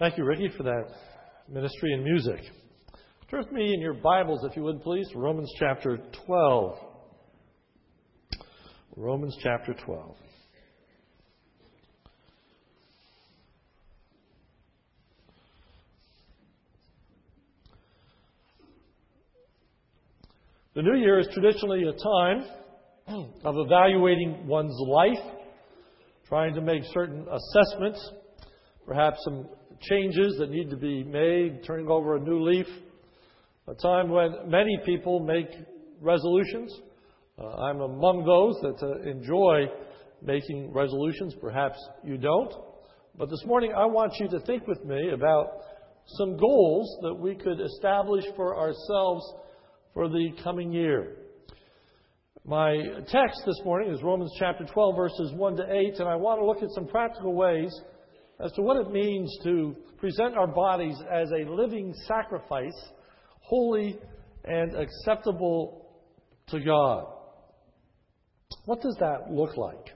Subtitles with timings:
[0.00, 0.86] Thank you, Ricky, for that
[1.46, 2.40] ministry and music.
[3.30, 6.78] Turn with me in your Bibles, if you would, please, Romans chapter 12.
[8.96, 10.16] Romans chapter 12.
[20.76, 25.34] The new year is traditionally a time of evaluating one's life,
[26.26, 28.12] trying to make certain assessments,
[28.86, 29.46] perhaps some
[29.80, 32.66] changes that need to be made, turning over a new leaf.
[33.66, 35.48] A time when many people make
[36.00, 36.72] resolutions.
[37.38, 39.66] Uh, I'm among those that uh, enjoy
[40.22, 41.34] making resolutions.
[41.40, 42.52] Perhaps you don't.
[43.16, 45.48] But this morning, I want you to think with me about
[46.06, 49.24] some goals that we could establish for ourselves
[49.94, 51.16] for the coming year.
[52.44, 52.74] My
[53.08, 56.46] text this morning is Romans chapter 12, verses 1 to 8, and I want to
[56.46, 57.70] look at some practical ways
[58.42, 62.76] as to what it means to present our bodies as a living sacrifice,
[63.40, 63.98] holy
[64.44, 65.88] and acceptable
[66.48, 67.04] to God.
[68.64, 69.94] What does that look like?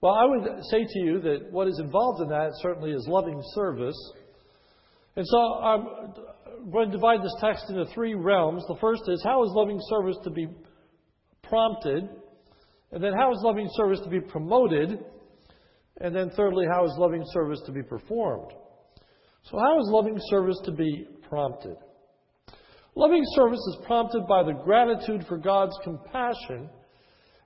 [0.00, 3.40] Well, I would say to you that what is involved in that certainly is loving
[3.54, 3.96] service.
[5.16, 5.86] And so I'm
[6.70, 8.64] going to divide this text into three realms.
[8.68, 10.48] The first is how is loving service to be
[11.42, 12.08] prompted?
[12.92, 15.04] And then how is loving service to be promoted?
[16.00, 18.52] And then thirdly, how is loving service to be performed?
[19.44, 21.76] So, how is loving service to be prompted?
[22.94, 26.68] Loving service is prompted by the gratitude for God's compassion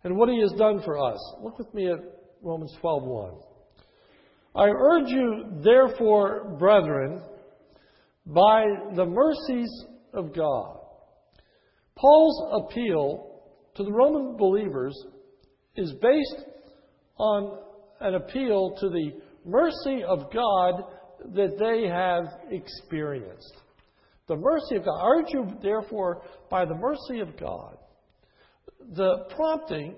[0.05, 1.19] and what He has done for us.
[1.43, 1.99] Look with me at
[2.43, 3.43] Romans 12:1.
[4.55, 7.23] I urge you, therefore, brethren,
[8.27, 9.71] by the mercies
[10.13, 10.79] of God.
[11.97, 13.43] Paul's appeal
[13.75, 14.97] to the Roman believers
[15.77, 16.47] is based
[17.19, 17.59] on
[18.01, 19.13] an appeal to the
[19.45, 20.85] mercy of God
[21.35, 23.55] that they have experienced.
[24.27, 25.05] The mercy of God.
[25.05, 27.77] Urge you, therefore, by the mercy of God.
[28.95, 29.97] The prompting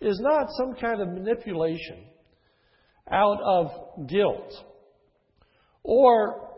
[0.00, 2.04] is not some kind of manipulation
[3.10, 4.52] out of guilt
[5.82, 6.50] or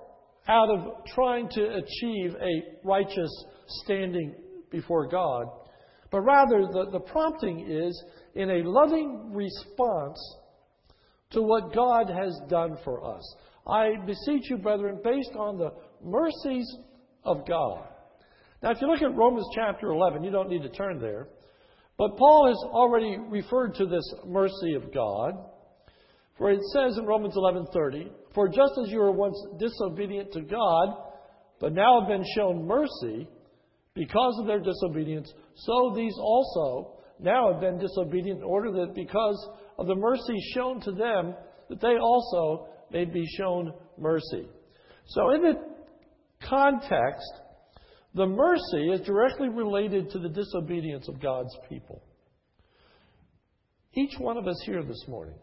[0.48, 3.30] out of trying to achieve a righteous
[3.84, 4.34] standing
[4.70, 5.46] before God,
[6.10, 10.18] but rather the, the prompting is in a loving response
[11.30, 13.36] to what God has done for us.
[13.66, 16.66] I beseech you, brethren, based on the mercies
[17.24, 17.88] of God.
[18.62, 21.28] Now, if you look at Romans chapter 11, you don't need to turn there,
[21.98, 25.34] but Paul has already referred to this mercy of God.
[26.36, 30.96] For it says in Romans 11:30, "For just as you were once disobedient to God,
[31.60, 33.28] but now have been shown mercy
[33.94, 39.48] because of their disobedience, so these also now have been disobedient in order that because
[39.78, 41.34] of the mercy shown to them,
[41.68, 44.48] that they also may be shown mercy."
[45.06, 45.74] So in the
[46.40, 47.32] context,
[48.14, 52.02] the mercy is directly related to the disobedience of God's people.
[53.94, 55.38] Each one of us here this morning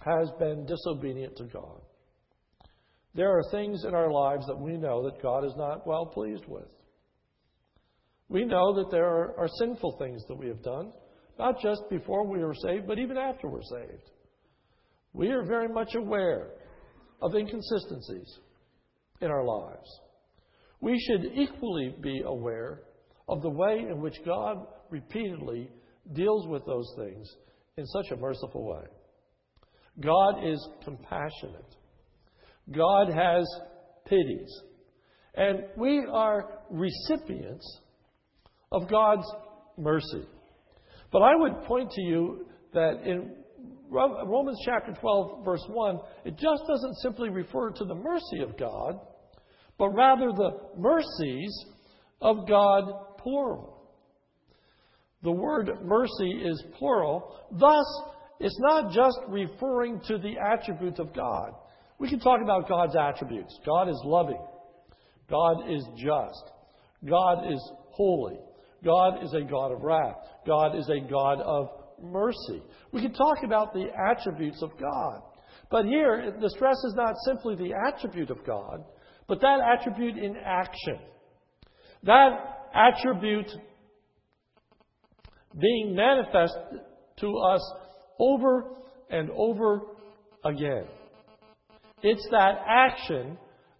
[0.00, 1.80] has been disobedient to God.
[3.14, 6.46] There are things in our lives that we know that God is not well pleased
[6.46, 6.68] with.
[8.28, 9.06] We know that there
[9.38, 10.92] are, sinful things that we have done,
[11.38, 14.10] not just before we were saved, but even after we're saved.
[15.12, 16.50] We are very much aware
[17.22, 18.38] of inconsistencies
[19.20, 19.88] in our lives.
[20.80, 22.82] We should equally be aware
[23.28, 24.58] of the way in which God
[24.90, 25.70] repeatedly
[26.12, 27.28] deals with those things
[27.76, 28.84] in such a merciful way.
[30.00, 31.74] God is compassionate.
[32.70, 33.44] God has
[34.06, 34.62] pities.
[35.34, 37.80] And we are recipients
[38.70, 39.26] of God's
[39.76, 40.26] mercy.
[41.10, 43.34] But I would point to you that in
[43.90, 49.00] Romans chapter 12, verse 1, it just doesn't simply refer to the mercy of God,
[49.78, 51.64] but rather the mercies
[52.20, 52.84] of God,
[53.18, 53.78] plural.
[55.22, 57.34] The word mercy is plural.
[57.52, 57.86] Thus,
[58.40, 61.52] it's not just referring to the attribute of God.
[61.98, 63.58] We can talk about God's attributes.
[63.66, 64.40] God is loving.
[65.28, 66.52] God is just.
[67.08, 68.38] God is holy.
[68.84, 70.16] God is a God of wrath.
[70.46, 71.68] God is a God of
[72.00, 72.62] mercy.
[72.92, 75.22] We can talk about the attributes of God.
[75.70, 78.84] But here, the stress is not simply the attribute of God,
[79.26, 80.98] but that attribute in action.
[82.04, 83.50] That attribute
[85.58, 86.56] being manifest
[87.20, 87.72] to us
[88.18, 88.76] over
[89.10, 89.80] and over
[90.44, 90.84] again.
[92.02, 93.36] It's that action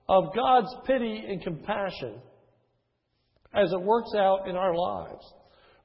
[0.09, 2.21] of God's pity and compassion
[3.55, 5.25] as it works out in our lives.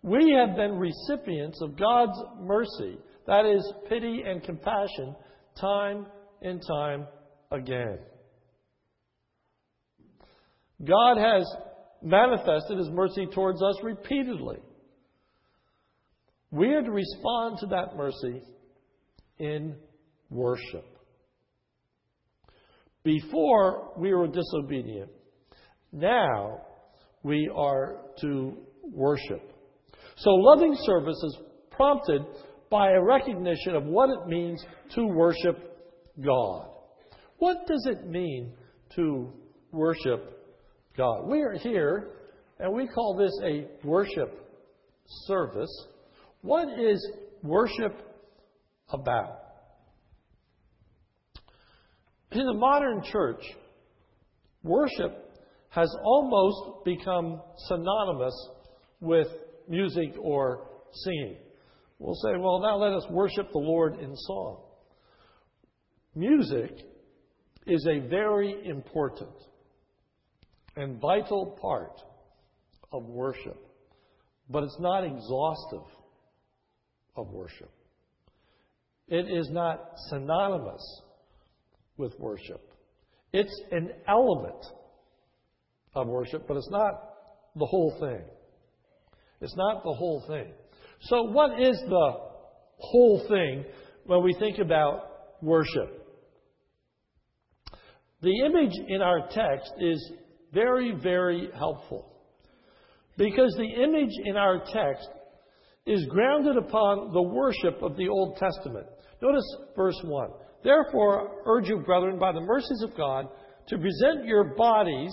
[0.02, 5.16] We have been recipients of God's mercy, that is, pity and compassion,
[5.60, 6.08] time
[6.42, 7.08] and time
[7.52, 8.00] again.
[10.86, 11.46] God has
[12.02, 14.58] manifested His mercy towards us repeatedly.
[16.52, 18.42] We are to respond to that mercy
[19.40, 19.76] in
[20.30, 20.86] worship.
[23.04, 25.10] Before we were disobedient,
[25.92, 26.62] now
[27.24, 29.42] we are to worship.
[30.18, 31.38] So loving service is
[31.72, 32.22] prompted
[32.70, 34.64] by a recognition of what it means
[34.96, 35.58] to worship
[36.24, 36.70] God.
[37.38, 38.54] What does it mean
[38.96, 39.32] to
[39.72, 40.40] worship
[40.96, 41.28] God?
[41.28, 42.12] We are here
[42.60, 44.40] and we call this a worship
[45.26, 45.88] service.
[46.42, 47.12] What is
[47.42, 47.96] worship
[48.90, 49.40] about?
[52.32, 53.44] In the modern church,
[54.64, 55.23] worship
[55.74, 58.50] has almost become synonymous
[59.02, 59.28] with
[59.68, 61.38] music or singing.
[61.98, 64.62] We'll say, well, now let us worship the Lord in song.
[66.14, 66.72] Music
[67.66, 69.34] is a very important
[70.76, 72.00] and vital part
[72.92, 73.58] of worship,
[74.52, 75.88] but it's not exhaustive
[77.16, 77.72] of worship.
[79.08, 81.02] It is not synonymous
[81.98, 82.62] with worship.
[83.32, 84.64] It's an element
[85.96, 86.94] of worship, but it's not
[87.56, 88.22] the whole thing.
[89.42, 90.54] It's not the whole thing.
[91.02, 92.12] So, what is the
[92.78, 93.66] whole thing
[94.06, 96.00] when we think about worship?
[98.22, 100.12] The image in our text is
[100.54, 102.10] very, very helpful
[103.18, 105.10] because the image in our text
[105.86, 108.88] is grounded upon the worship of the Old Testament.
[109.22, 110.30] Notice verse 1.
[110.64, 113.28] Therefore, urge you, brethren, by the mercies of God,
[113.68, 115.12] to present your bodies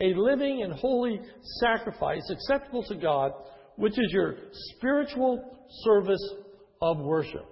[0.00, 1.20] a living and holy
[1.60, 3.32] sacrifice acceptable to God,
[3.76, 4.36] which is your
[4.76, 6.34] spiritual service
[6.82, 7.46] of worship.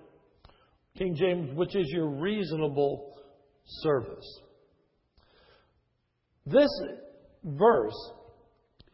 [0.97, 3.15] King James, which is your reasonable
[3.83, 4.41] service.
[6.45, 6.71] This
[7.45, 8.11] verse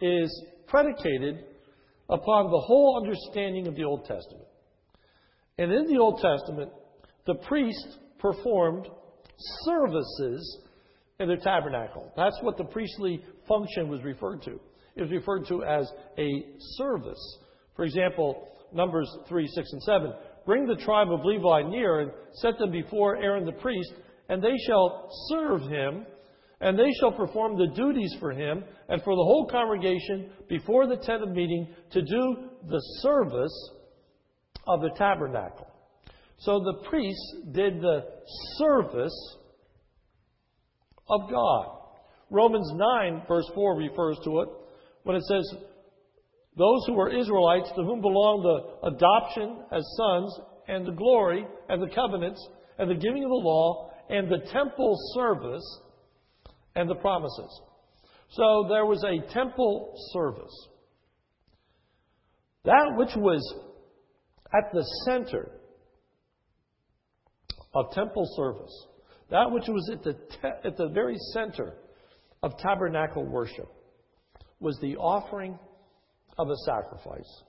[0.00, 1.44] is predicated
[2.08, 4.46] upon the whole understanding of the Old Testament.
[5.58, 6.70] And in the Old Testament,
[7.26, 8.86] the priest performed
[9.64, 10.58] services
[11.18, 12.12] in the tabernacle.
[12.16, 14.60] That's what the priestly function was referred to.
[14.96, 16.44] It was referred to as a
[16.76, 17.38] service.
[17.74, 20.12] For example, Numbers 3, 6, and 7.
[20.44, 23.92] Bring the tribe of Levi near and set them before Aaron the priest,
[24.28, 26.06] and they shall serve him,
[26.60, 30.96] and they shall perform the duties for him and for the whole congregation before the
[30.96, 32.36] tent of meeting to do
[32.68, 33.70] the service
[34.66, 35.66] of the tabernacle.
[36.38, 38.04] So the priests did the
[38.58, 39.36] service
[41.08, 41.77] of God.
[42.30, 44.48] Romans 9, verse 4, refers to it
[45.04, 45.54] when it says,
[46.56, 51.82] Those who were Israelites, to whom belong the adoption as sons, and the glory, and
[51.82, 52.46] the covenants,
[52.78, 55.80] and the giving of the law, and the temple service,
[56.74, 57.62] and the promises.
[58.30, 60.68] So there was a temple service.
[62.64, 63.42] That which was
[64.52, 65.50] at the center
[67.74, 68.86] of temple service,
[69.30, 71.74] that which was at the, te- at the very center
[72.42, 73.68] of tabernacle worship,
[74.60, 75.58] was the offering
[76.38, 77.42] of a sacrifice.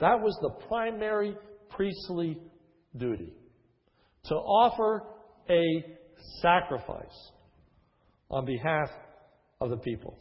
[0.00, 1.36] That was the primary
[1.70, 2.38] priestly
[2.96, 3.32] duty
[4.24, 5.02] to offer
[5.48, 5.62] a
[6.40, 7.30] sacrifice
[8.30, 8.88] on behalf
[9.60, 10.18] of the people.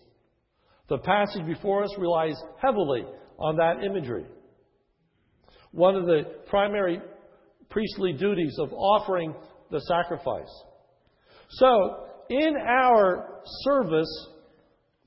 [0.90, 3.06] The passage before us relies heavily
[3.40, 4.26] on that imagery.
[5.72, 7.00] One of the primary
[7.70, 9.34] priestly duties of offering
[9.72, 10.52] the sacrifice.
[11.52, 14.28] So, in our service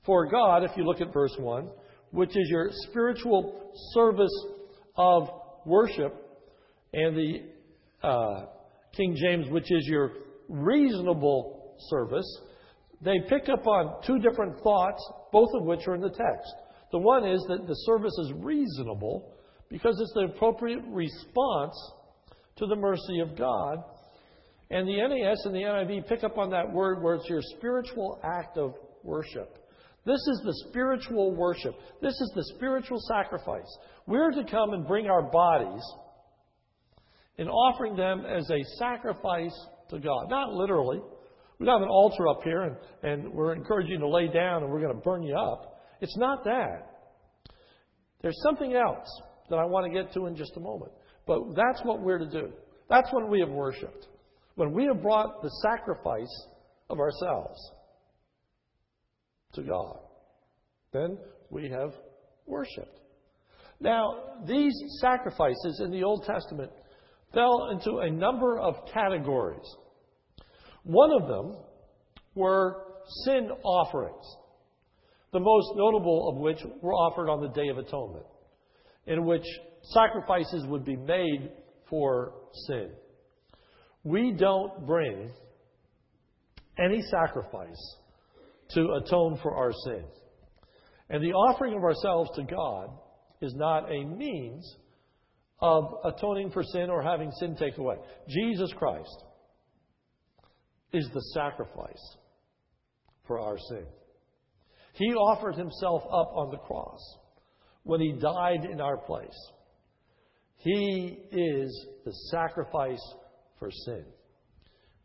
[0.05, 1.67] for God, if you look at verse 1,
[2.11, 4.45] which is your spiritual service
[4.95, 5.27] of
[5.65, 6.13] worship,
[6.93, 8.45] and the uh,
[8.95, 10.11] King James, which is your
[10.47, 12.41] reasonable service,
[13.01, 16.53] they pick up on two different thoughts, both of which are in the text.
[16.91, 19.33] The one is that the service is reasonable
[19.69, 21.75] because it's the appropriate response
[22.57, 23.83] to the mercy of God.
[24.71, 28.19] And the NAS and the NIV pick up on that word where it's your spiritual
[28.23, 29.57] act of worship.
[30.05, 31.73] This is the spiritual worship.
[32.01, 33.77] This is the spiritual sacrifice.
[34.07, 35.83] We're to come and bring our bodies
[37.37, 39.55] and offering them as a sacrifice
[39.89, 40.29] to God.
[40.29, 40.99] Not literally.
[41.59, 44.71] We have an altar up here and, and we're encouraging you to lay down and
[44.71, 45.79] we're going to burn you up.
[46.01, 46.91] It's not that.
[48.21, 49.07] There's something else
[49.49, 50.91] that I want to get to in just a moment.
[51.25, 52.51] But that's what we're to do.
[52.89, 54.07] That's when we have worshiped.
[54.55, 56.47] When we have brought the sacrifice
[56.89, 57.59] of ourselves
[59.53, 59.99] to God,
[60.93, 61.17] then
[61.49, 61.93] we have
[62.45, 62.99] worshiped.
[63.81, 66.71] Now, these sacrifices in the Old Testament
[67.33, 69.67] fell into a number of categories.
[70.83, 71.57] One of them
[72.33, 72.83] were
[73.25, 74.25] sin offerings,
[75.33, 78.25] the most notable of which were offered on the Day of Atonement,
[79.05, 79.45] in which
[79.81, 81.51] sacrifices would be made
[81.89, 82.33] for
[82.67, 82.91] sin.
[84.05, 85.31] We don't bring
[86.77, 87.95] any sacrifice
[88.75, 90.11] to atone for our sins.
[91.09, 92.89] And the offering of ourselves to God
[93.41, 94.75] is not a means
[95.59, 97.95] of atoning for sin or having sin taken away.
[98.29, 99.23] Jesus Christ
[100.93, 102.17] is the sacrifice
[103.25, 103.85] for our sin.
[104.93, 106.99] He offered himself up on the cross
[107.81, 109.51] when he died in our place.
[110.57, 113.01] He is the sacrifice
[113.59, 114.05] for sin.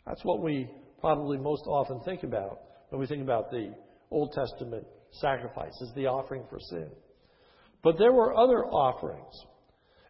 [0.07, 0.69] That's what we
[1.01, 3.75] probably most often think about when we think about the
[4.11, 6.89] Old Testament sacrifices, the offering for sin.
[7.83, 9.35] But there were other offerings,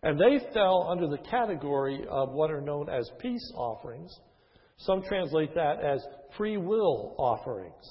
[0.02, 4.12] and they fell under the category of what are known as peace offerings.
[4.78, 6.02] Some translate that as
[6.36, 7.84] free will offerings.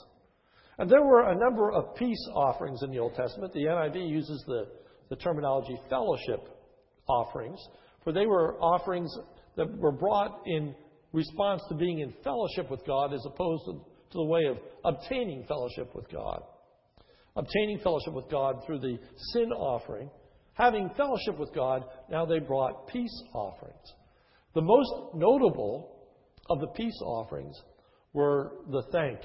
[0.80, 3.54] And there were a number of peace offerings in the Old Testament.
[3.54, 4.68] The NIV uses the,
[5.10, 6.48] the terminology fellowship
[7.08, 7.60] offerings,
[8.04, 9.14] for they were offerings
[9.60, 10.74] that were brought in
[11.12, 15.44] response to being in fellowship with God as opposed to, to the way of obtaining
[15.48, 16.42] fellowship with God.
[17.36, 18.98] Obtaining fellowship with God through the
[19.34, 20.10] sin offering,
[20.54, 23.94] having fellowship with God, now they brought peace offerings.
[24.56, 26.08] The most notable
[26.50, 27.62] of the peace offerings
[28.14, 29.20] were the thank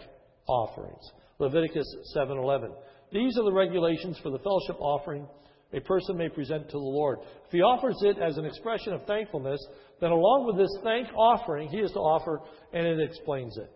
[0.49, 1.13] offerings.
[1.39, 1.87] Leviticus
[2.17, 2.75] 7:11.
[3.13, 5.29] These are the regulations for the fellowship offering
[5.75, 7.19] a person may present to the Lord.
[7.47, 9.61] If he offers it as an expression of thankfulness,
[10.05, 12.43] then along with this thank offering, he is to offer,
[12.75, 13.73] and it explains it.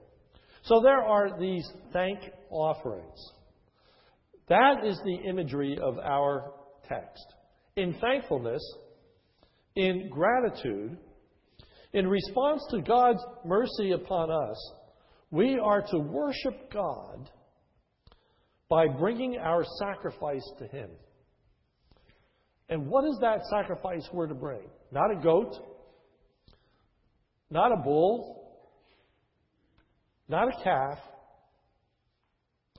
[0.65, 2.19] So there are these thank
[2.51, 3.19] offerings.
[4.49, 6.53] That is the imagery of our
[6.87, 7.25] text.
[7.77, 8.61] In thankfulness,
[9.75, 10.99] in gratitude,
[11.95, 14.73] in response to God's mercy upon us,
[15.31, 17.31] we are to worship God
[18.69, 20.91] by bringing our sacrifice to Him.
[22.69, 24.69] And what is that sacrifice we're to bring?
[24.93, 25.55] Not a goat,
[27.51, 28.39] not a bull,
[30.29, 30.99] not a calf,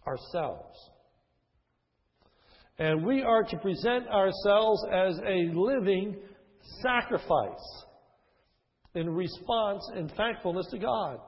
[0.05, 0.77] ourselves.
[2.77, 6.15] And we are to present ourselves as a living
[6.81, 7.83] sacrifice
[8.95, 11.19] in response and thankfulness to God.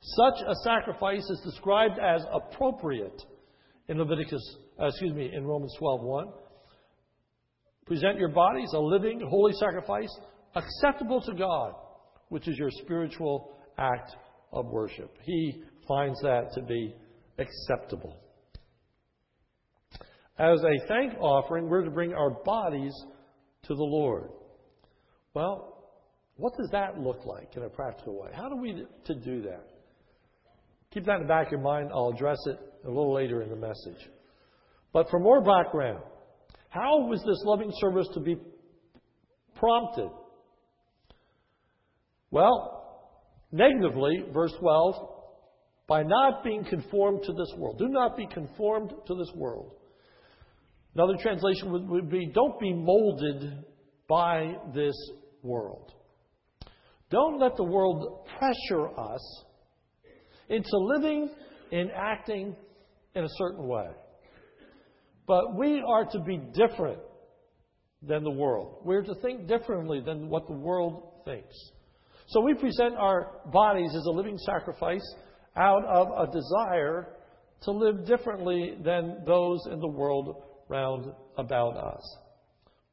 [0.00, 3.22] Such a sacrifice is described as appropriate
[3.88, 6.32] in Leviticus, uh, excuse me, in Romans 12:1.
[7.86, 10.10] Present your bodies a living, holy sacrifice,
[10.54, 11.74] acceptable to God,
[12.28, 14.14] which is your spiritual act
[14.52, 15.16] of worship.
[15.22, 16.94] He finds that to be
[17.38, 18.16] acceptable.
[20.38, 22.92] As a thank offering, we're to bring our bodies
[23.64, 24.30] to the Lord.
[25.34, 25.76] Well,
[26.36, 28.30] what does that look like in a practical way?
[28.34, 29.66] How do we to do that?
[30.92, 31.90] Keep that in the back of your mind.
[31.94, 34.08] I'll address it a little later in the message.
[34.92, 36.02] But for more background,
[36.68, 38.36] how was this loving service to be
[39.54, 40.10] prompted?
[42.30, 43.10] Well,
[43.52, 44.94] negatively, verse 12,
[45.86, 47.78] by not being conformed to this world.
[47.78, 49.72] Do not be conformed to this world.
[50.94, 53.64] Another translation would, would be don't be molded
[54.08, 54.94] by this
[55.42, 55.92] world.
[57.10, 59.44] Don't let the world pressure us
[60.48, 61.30] into living
[61.70, 62.56] and acting
[63.14, 63.86] in a certain way.
[65.26, 67.00] But we are to be different
[68.02, 68.78] than the world.
[68.84, 71.54] We're to think differently than what the world thinks.
[72.28, 75.04] So we present our bodies as a living sacrifice
[75.56, 77.08] out of a desire
[77.62, 82.18] to live differently than those in the world round about us.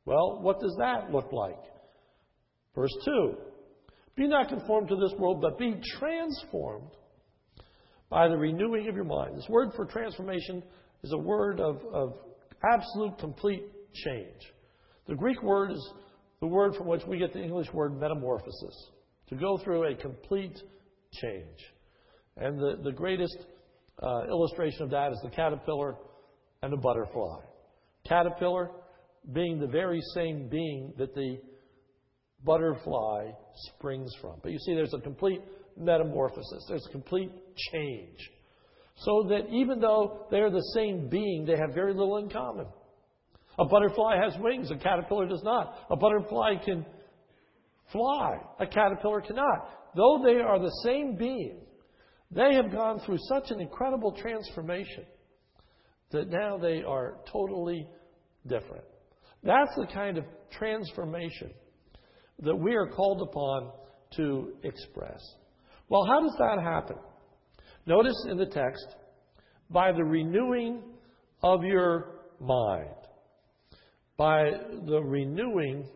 [0.06, 1.60] Well, what does that look like?
[2.75, 3.36] Verse 2
[4.16, 6.92] Be not conformed to this world, but be transformed
[8.10, 9.36] by the renewing of your mind.
[9.36, 10.63] This word for transformation
[11.04, 12.13] is a word of, of
[12.72, 13.63] absolute, complete
[13.94, 14.54] change.
[15.08, 15.94] The Greek word is
[16.40, 18.92] the word from which we get the English word metamorphosis,
[19.30, 20.58] to go through a complete
[21.12, 21.58] change.
[22.38, 23.38] And the, the greatest
[24.01, 25.96] uh, illustration of that is the caterpillar
[26.62, 27.39] and the butterfly.
[28.08, 28.72] Caterpillar
[29.32, 31.38] being the very same being that the
[32.44, 33.32] butterfly
[33.75, 34.39] springs from.
[34.42, 35.42] But you see, there's a complete
[35.77, 37.32] metamorphosis, there's a complete
[37.72, 38.18] change.
[38.98, 42.68] So that even though they're the same being, they have very little in common.
[43.58, 45.75] A butterfly has wings, a caterpillar does not.
[45.89, 46.86] A butterfly can
[47.94, 49.70] fly, a caterpillar cannot.
[49.96, 51.62] Though they are the same being,
[52.32, 55.06] they have gone through such an incredible transformation
[56.12, 57.88] that now they are totally
[58.48, 58.84] different.
[59.44, 61.52] That's the kind of transformation
[62.40, 63.72] that we are called upon
[64.18, 65.22] to express.
[65.90, 66.98] Well, how does that happen?
[67.86, 68.96] Notice in the text,
[69.70, 70.82] by the renewing
[71.42, 72.90] of your mind.
[74.18, 74.52] By
[74.86, 75.88] the renewing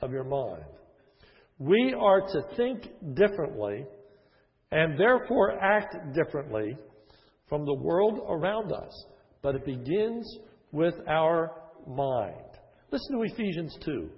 [0.00, 0.64] of your mind.
[1.58, 3.84] We are to think differently
[4.70, 6.76] and therefore act differently
[7.48, 8.92] from the world around us.
[9.42, 10.38] But it begins
[10.72, 11.52] with our
[11.86, 12.34] mind.
[12.90, 14.10] Listen to Ephesians 2.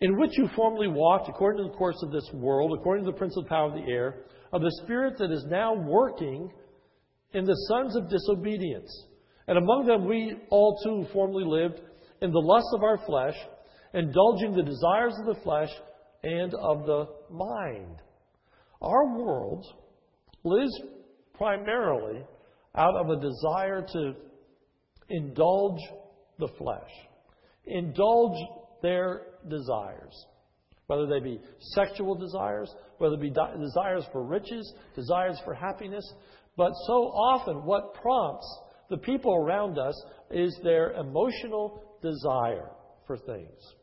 [0.00, 3.16] In which you formerly walked according to the course of this world, according to the
[3.16, 6.50] prince of the power of the air, of the spirit that is now working
[7.32, 9.06] in the sons of disobedience.
[9.48, 11.80] And among them we all too formerly lived
[12.22, 13.34] in the lusts of our flesh,
[13.98, 15.70] indulging the desires of the flesh
[16.22, 17.96] and of the mind.
[18.80, 19.66] Our world
[20.44, 20.80] lives
[21.34, 22.22] primarily
[22.76, 24.14] out of a desire to
[25.10, 25.80] indulge
[26.38, 26.90] the flesh,
[27.66, 28.38] indulge
[28.82, 30.26] their desires,
[30.86, 31.40] whether they be
[31.74, 36.04] sexual desires, whether it be desires for riches, desires for happiness.
[36.56, 38.46] But so often, what prompts
[38.90, 40.00] the people around us
[40.30, 42.70] is their emotional desire
[43.08, 43.74] for things.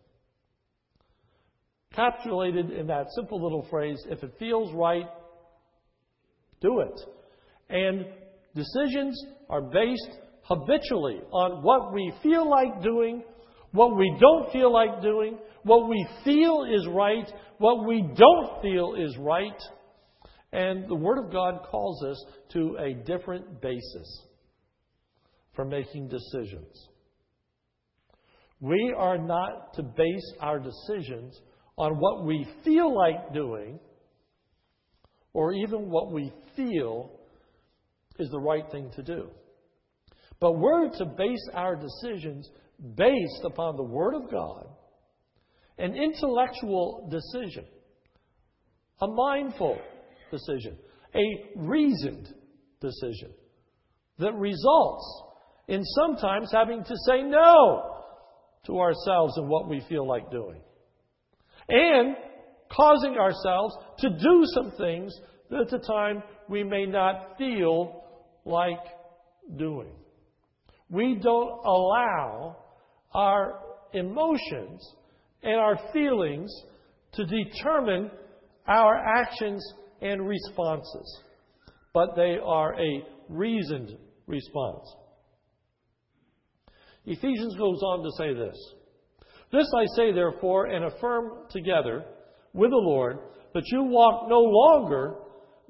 [1.95, 5.05] Capsulated in that simple little phrase if it feels right,
[6.61, 6.99] do it.
[7.69, 8.05] And
[8.53, 13.23] decisions are based habitually on what we feel like doing,
[13.71, 18.95] what we don't feel like doing, what we feel is right, what we don't feel
[18.95, 19.59] is right.
[20.51, 24.23] And the Word of God calls us to a different basis
[25.53, 26.89] for making decisions.
[28.61, 31.39] We are not to base our decisions
[31.77, 33.79] on what we feel like doing
[35.33, 37.11] or even what we feel
[38.17, 39.29] is the right thing to do.
[40.39, 42.49] But we're to base our decisions
[42.95, 44.67] based upon the Word of God,
[45.77, 47.65] an intellectual decision,
[49.01, 49.77] a mindful
[50.31, 50.77] decision,
[51.13, 52.33] a reasoned
[52.81, 53.31] decision
[54.19, 55.23] that results
[55.67, 57.91] in sometimes having to say no
[58.65, 60.61] to ourselves and what we feel like doing.
[61.69, 62.15] And
[62.71, 65.13] causing ourselves to do some things
[65.49, 68.03] that at the time we may not feel
[68.45, 68.79] like
[69.57, 69.91] doing.
[70.89, 72.57] We don't allow
[73.13, 73.59] our
[73.93, 74.93] emotions
[75.41, 76.51] and our feelings
[77.13, 78.11] to determine
[78.67, 79.63] our actions
[80.01, 81.21] and responses,
[81.93, 83.97] but they are a reasoned
[84.27, 84.95] response.
[87.05, 88.57] Ephesians goes on to say this
[89.51, 92.03] This I say, therefore, and affirm together
[92.53, 93.19] with the Lord,
[93.53, 95.15] that you walk no longer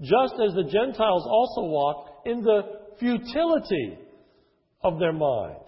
[0.01, 2.61] just as the Gentiles also walk in the
[2.99, 3.99] futility
[4.83, 5.59] of their mind,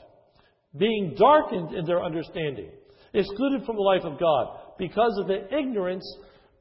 [0.78, 2.72] being darkened in their understanding,
[3.13, 6.06] excluded from the life of God because of the ignorance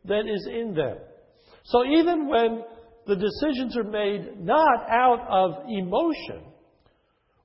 [0.04, 0.96] that is in them.
[1.64, 2.62] So even when
[3.06, 6.44] the decisions are made not out of emotion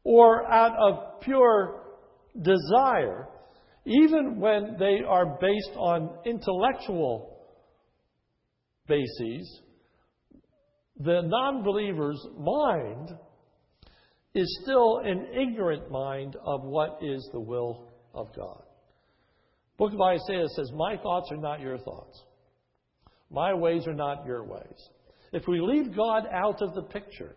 [0.04, 1.82] or out of pure
[2.40, 3.28] desire,
[3.86, 7.38] even when they are based on intellectual
[8.88, 9.62] bases,
[11.00, 13.10] the non believer's mind
[14.34, 18.62] is still an ignorant mind of what is the will of God.
[19.78, 22.22] Book of Isaiah says, My thoughts are not your thoughts.
[23.32, 24.90] My ways are not your ways.
[25.34, 27.36] If we leave God out of the picture,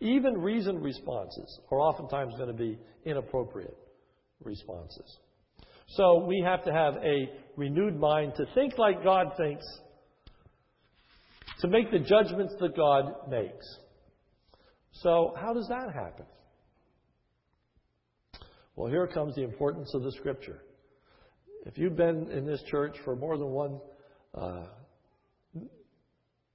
[0.00, 3.76] even reasoned responses are oftentimes going to be inappropriate
[4.42, 5.18] responses.
[5.86, 9.64] So we have to have a renewed mind to think like God thinks
[11.60, 13.66] to make the judgments that God makes.
[14.92, 16.26] So, how does that happen?
[18.76, 20.62] Well, here comes the importance of the Scripture.
[21.64, 23.80] If you've been in this church for more than one
[24.34, 24.66] uh,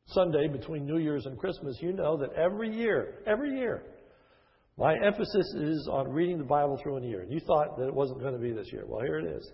[0.07, 3.83] Sunday between New Year's and Christmas, you know that every year, every year,
[4.79, 7.25] my emphasis is on reading the Bible through in a year.
[7.27, 8.85] You thought that it wasn't going to be this year.
[8.87, 9.51] Well, here it is.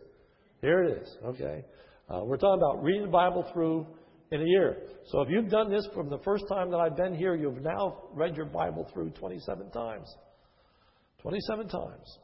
[0.62, 1.18] Here it is.
[1.26, 1.66] Okay.
[2.08, 3.88] Uh, we're talking about reading the Bible through
[4.32, 4.84] in a year.
[5.08, 8.04] So if you've done this from the first time that I've been here, you've now
[8.14, 10.16] read your Bible through 27 times.
[11.24, 12.20] 27 times.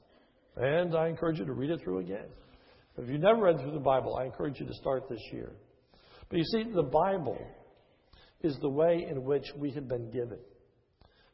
[0.58, 2.28] And I encourage you to read it through again.
[3.00, 5.54] If you've never read through the Bible, I encourage you to start this year.
[6.30, 7.40] But you see, the Bible
[8.44, 10.38] is the way in which we have been given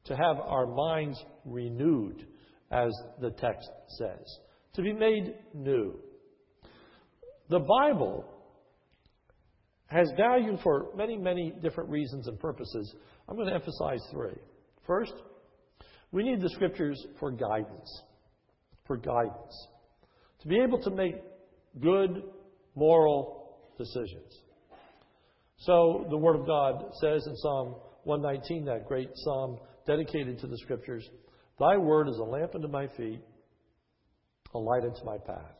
[0.08, 2.26] to have our minds renewed,
[2.72, 2.92] as
[3.22, 4.40] the text says,
[4.74, 6.00] to be made new.
[7.50, 8.26] The Bible
[9.88, 12.94] has value for many, many different reasons and purposes.
[13.28, 14.38] I'm going to emphasize three.
[14.86, 15.14] First,
[16.12, 18.02] we need the scriptures for guidance.
[18.86, 19.68] For guidance.
[20.42, 21.16] To be able to make
[21.82, 22.24] good
[22.76, 24.42] moral decisions.
[25.60, 30.58] So the Word of God says in Psalm 119, that great psalm dedicated to the
[30.60, 31.08] Scriptures,
[31.60, 33.22] Thy Word is a lamp unto my feet,
[34.54, 35.56] a light unto my path.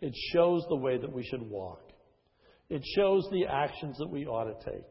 [0.00, 1.80] It shows the way that we should walk.
[2.68, 4.84] It shows the actions that we ought to take.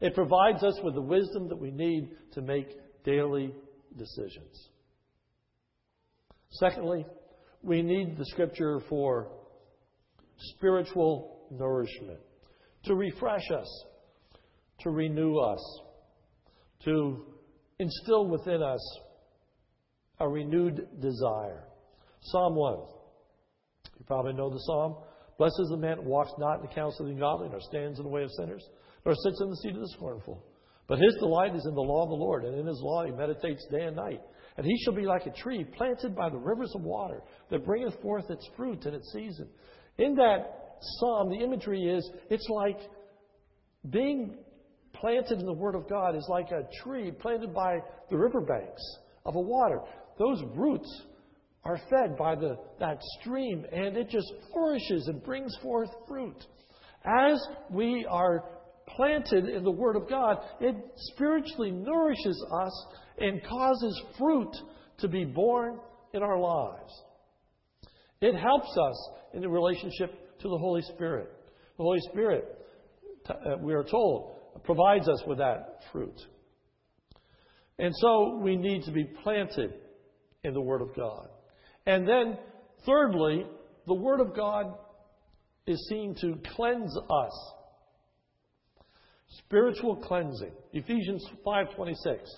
[0.00, 2.68] It provides us with the wisdom that we need to make
[3.04, 3.54] daily
[3.96, 4.68] decisions.
[6.50, 7.06] Secondly,
[7.62, 9.30] we need the Scripture for
[10.56, 12.18] spiritual nourishment,
[12.84, 13.84] to refresh us,
[14.80, 15.80] to renew us,
[16.84, 17.24] to
[17.78, 18.98] instill within us
[20.20, 21.64] a renewed desire.
[22.20, 22.78] Psalm 1.
[23.98, 24.96] You probably know the psalm.
[25.38, 27.98] Blessed is the man who walks not in the counsel of the ungodly, nor stands
[27.98, 28.64] in the way of sinners,
[29.04, 30.44] nor sits in the seat of the scornful.
[30.86, 33.12] But his delight is in the law of the Lord, and in his law he
[33.12, 34.20] meditates day and night.
[34.56, 38.00] And he shall be like a tree planted by the rivers of water, that bringeth
[38.02, 39.48] forth its fruit in its season.
[39.98, 42.78] In that psalm, the imagery is it's like
[43.88, 44.36] being
[45.02, 48.82] planted in the Word of God is like a tree planted by the riverbanks
[49.26, 49.80] of a water.
[50.16, 51.02] Those roots
[51.64, 56.46] are fed by the, that stream, and it just flourishes and brings forth fruit.
[57.04, 58.44] As we are
[58.96, 60.76] planted in the Word of God, it
[61.14, 62.86] spiritually nourishes us
[63.18, 64.54] and causes fruit
[64.98, 65.80] to be born
[66.14, 66.92] in our lives.
[68.20, 71.28] It helps us in the relationship to the Holy Spirit.
[71.76, 72.44] The Holy Spirit,
[73.28, 76.20] uh, we are told, provides us with that fruit.
[77.78, 79.74] And so we need to be planted
[80.44, 81.28] in the Word of God.
[81.86, 82.38] And then,
[82.86, 83.46] thirdly,
[83.86, 84.74] the Word of God
[85.66, 87.52] is seen to cleanse us.
[89.38, 90.52] Spiritual cleansing.
[90.72, 92.28] Ephesians 5:26.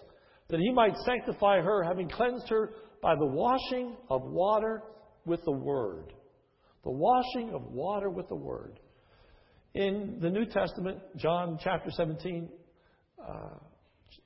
[0.48, 4.83] That he might sanctify her, having cleansed her by the washing of water
[5.27, 6.12] with the word.
[6.85, 8.79] The washing of water with the word.
[9.75, 12.49] In the New Testament, John chapter 17,
[13.21, 13.33] uh,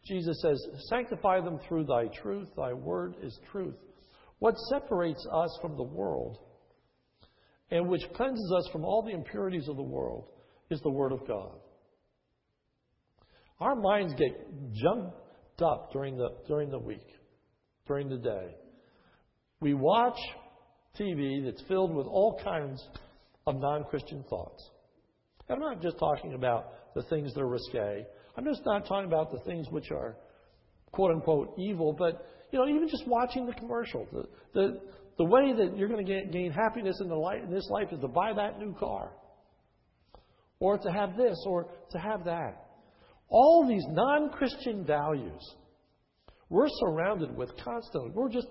[0.05, 2.49] Jesus says, Sanctify them through thy truth.
[2.57, 3.77] Thy word is truth.
[4.41, 6.39] What separates us from the world
[7.71, 10.29] and which cleanses us from all the impurities of the world
[10.71, 11.53] is the Word of God.
[13.61, 14.33] Our minds get
[14.75, 17.07] jumped up during the, during the week,
[17.87, 18.55] during the day.
[19.61, 20.19] We watch
[20.99, 22.83] TV that's filled with all kinds
[23.47, 24.71] of non Christian thoughts.
[25.51, 28.07] I'm not just talking about the things that are risque.
[28.37, 30.17] I'm just not talking about the things which are
[30.93, 34.81] quote unquote evil, but you know, even just watching the commercial, the, the,
[35.19, 38.01] the way that you're going to gain happiness in, the life, in this life is
[38.01, 39.13] to buy that new car,
[40.61, 42.65] or to have this, or to have that.
[43.29, 45.43] All these non Christian values
[46.49, 48.11] we're surrounded with constantly.
[48.15, 48.49] We're just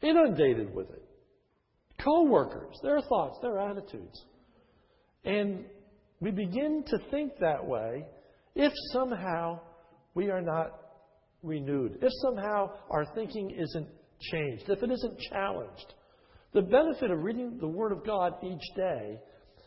[0.00, 1.04] inundated with it.
[2.02, 4.24] Co workers, their thoughts, their attitudes.
[5.24, 5.64] And
[6.20, 8.04] we begin to think that way
[8.54, 9.60] if somehow
[10.14, 10.78] we are not
[11.42, 13.88] renewed, if somehow our thinking isn't
[14.20, 15.94] changed, if it isn't challenged.
[16.52, 19.18] The benefit of reading the Word of God each day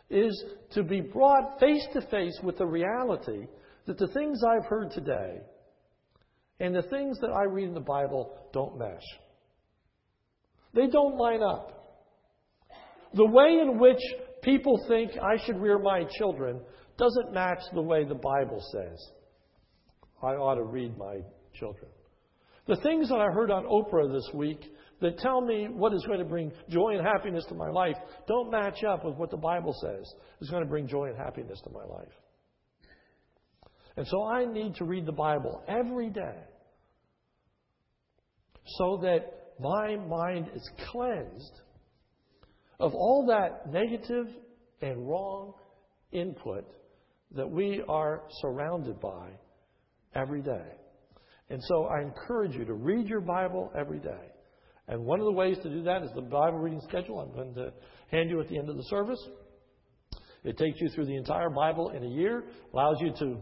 [0.10, 0.44] is
[0.74, 3.48] to be brought face to face with the reality
[3.88, 5.42] that the things I've heard today
[6.60, 9.04] and the things that I read in the Bible don't mesh.
[10.74, 11.75] They don't line up.
[13.16, 14.02] The way in which
[14.44, 16.60] people think I should rear my children
[16.98, 19.10] doesn't match the way the Bible says.
[20.22, 21.20] I ought to read my
[21.54, 21.90] children.
[22.68, 24.60] The things that I heard on Oprah this week
[25.02, 27.96] that tell me what is going to bring joy and happiness to my life
[28.28, 31.60] don't match up with what the Bible says is going to bring joy and happiness
[31.64, 32.12] to my life.
[33.98, 36.38] And so I need to read the Bible every day
[38.78, 41.62] so that my mind is cleansed
[42.80, 44.28] of all that negative
[44.82, 45.54] and wrong
[46.12, 46.66] input
[47.36, 49.30] that we are surrounded by
[50.16, 50.66] every day.
[51.50, 54.32] And so I encourage you to read your Bible every day.
[54.88, 57.54] And one of the ways to do that is the Bible reading schedule I'm going
[57.56, 57.74] to
[58.12, 59.20] hand you at the end of the service.
[60.44, 63.38] It takes you through the entire Bible in a year, allows you to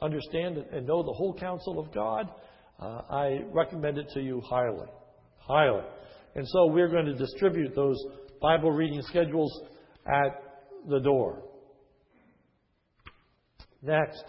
[0.00, 2.28] understand and know the whole counsel of God.
[2.78, 4.86] Uh, I recommend it to you highly.
[5.38, 5.84] Highly.
[6.36, 7.96] And so we're going to distribute those
[8.40, 9.62] Bible reading schedules
[10.06, 10.42] at
[10.88, 11.42] the door.
[13.82, 14.24] Next.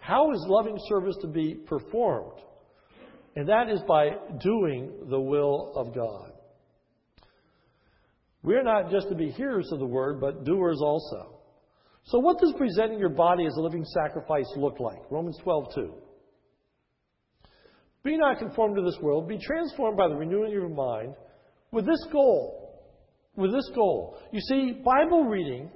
[0.00, 2.40] How is loving service to be performed?
[3.36, 4.10] And that is by
[4.42, 6.32] doing the will of God.
[8.42, 11.38] We're not just to be hearers of the word, but doers also.
[12.06, 14.98] So, what does presenting your body as a living sacrifice look like?
[15.10, 15.94] Romans 12, 2.
[18.02, 21.14] Be not conformed to this world, be transformed by the renewing of your mind
[21.70, 22.61] with this goal.
[23.36, 24.18] With this goal.
[24.30, 25.70] You see, Bible reading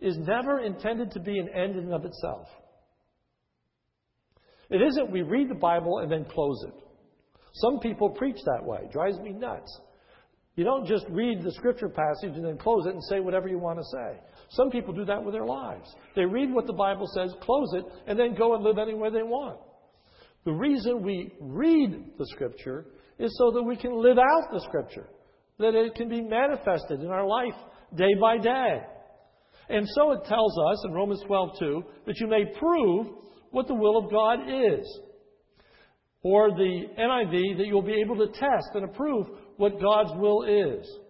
[0.00, 2.46] is never intended to be an end in and of itself.
[4.70, 6.74] It isn't we read the Bible and then close it.
[7.54, 8.80] Some people preach that way.
[8.84, 9.80] It drives me nuts.
[10.56, 13.58] You don't just read the scripture passage and then close it and say whatever you
[13.58, 14.20] want to say.
[14.50, 15.94] Some people do that with their lives.
[16.14, 19.10] They read what the Bible says, close it, and then go and live any way
[19.10, 19.58] they want.
[20.44, 22.86] The reason we read the scripture
[23.18, 25.08] is so that we can live out the scripture,
[25.58, 27.54] that it can be manifested in our life
[27.96, 28.82] day by day.
[29.68, 33.08] And so it tells us in Romans 12:2 that you may prove
[33.50, 35.00] what the will of God is.
[36.22, 41.00] Or the NIV that you'll be able to test and approve what God's will is.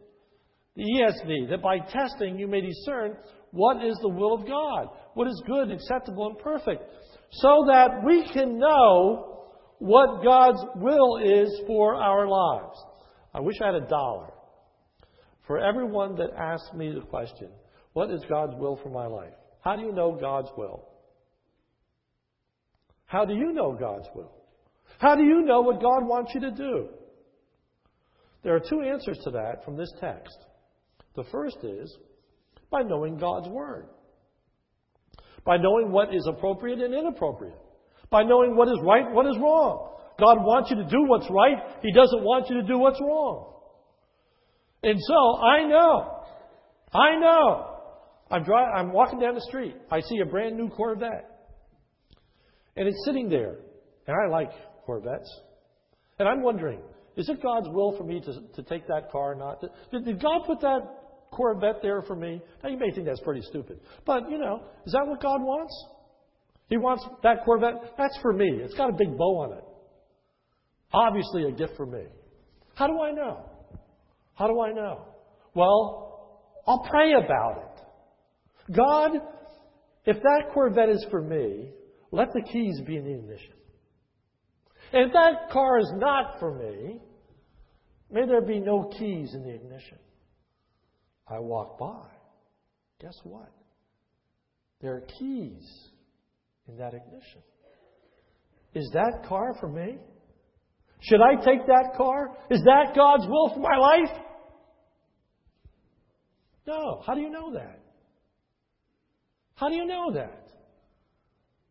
[0.75, 3.17] The ESV that by testing you may discern
[3.51, 6.83] what is the will of God, what is good, acceptable, and perfect,
[7.31, 12.85] so that we can know what God's will is for our lives.
[13.35, 14.36] I wish I had a dollar
[15.47, 17.49] for everyone that asks me the question,
[17.93, 19.35] What is God's will for my life?
[19.61, 20.89] How do you know God's will?
[23.07, 24.33] How do you know God's will?
[24.99, 26.89] How do you know what God wants you to do?
[28.43, 30.37] There are two answers to that from this text.
[31.15, 31.97] The first is
[32.71, 33.87] by knowing God's Word,
[35.45, 37.59] by knowing what is appropriate and inappropriate,
[38.11, 39.93] by knowing what is right and what is wrong.
[40.19, 43.56] God wants you to do what's right, He doesn't want you to do what's wrong.
[44.83, 46.23] And so I know,
[46.93, 47.73] I know.
[48.31, 49.77] I'm, dry, I'm walking down the street.
[49.91, 51.31] I see a brand new Corvette.
[52.77, 53.57] And it's sitting there.
[54.07, 54.51] And I like
[54.85, 55.41] Corvettes.
[56.19, 56.81] And I'm wondering,
[57.17, 59.61] is it God's will for me to, to take that car or not?
[59.91, 60.81] Did, did God put that
[61.31, 62.41] Corvette there for me?
[62.63, 63.81] Now, you may think that's pretty stupid.
[64.05, 65.73] But, you know, is that what God wants?
[66.69, 67.95] He wants that Corvette.
[67.97, 68.61] That's for me.
[68.63, 69.65] It's got a big bow on it.
[70.93, 72.05] Obviously, a gift for me.
[72.75, 73.45] How do I know?
[74.37, 75.07] How do I know?
[75.55, 78.75] Well, I'll pray about it.
[78.75, 79.11] God,
[80.05, 81.71] if that Corvette is for me,
[82.13, 83.55] let the keys be in the ignition.
[84.93, 87.01] And if that car is not for me,
[88.11, 89.99] may there be no keys in the ignition.
[91.29, 92.09] I walk by.
[93.01, 93.51] Guess what?
[94.81, 95.67] There are keys
[96.69, 97.43] in that ignition.
[98.75, 99.97] Is that car for me?
[101.01, 102.37] Should I take that car?
[102.51, 104.23] Is that God's will for my life?
[106.67, 107.03] No.
[107.07, 107.81] How do you know that?
[109.55, 110.49] How do you know that?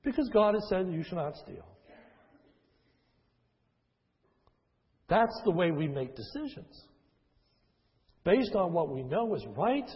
[0.03, 1.65] Because God has said you shall not steal.
[5.07, 6.85] That's the way we make decisions.
[8.23, 9.89] Based on what we know is right,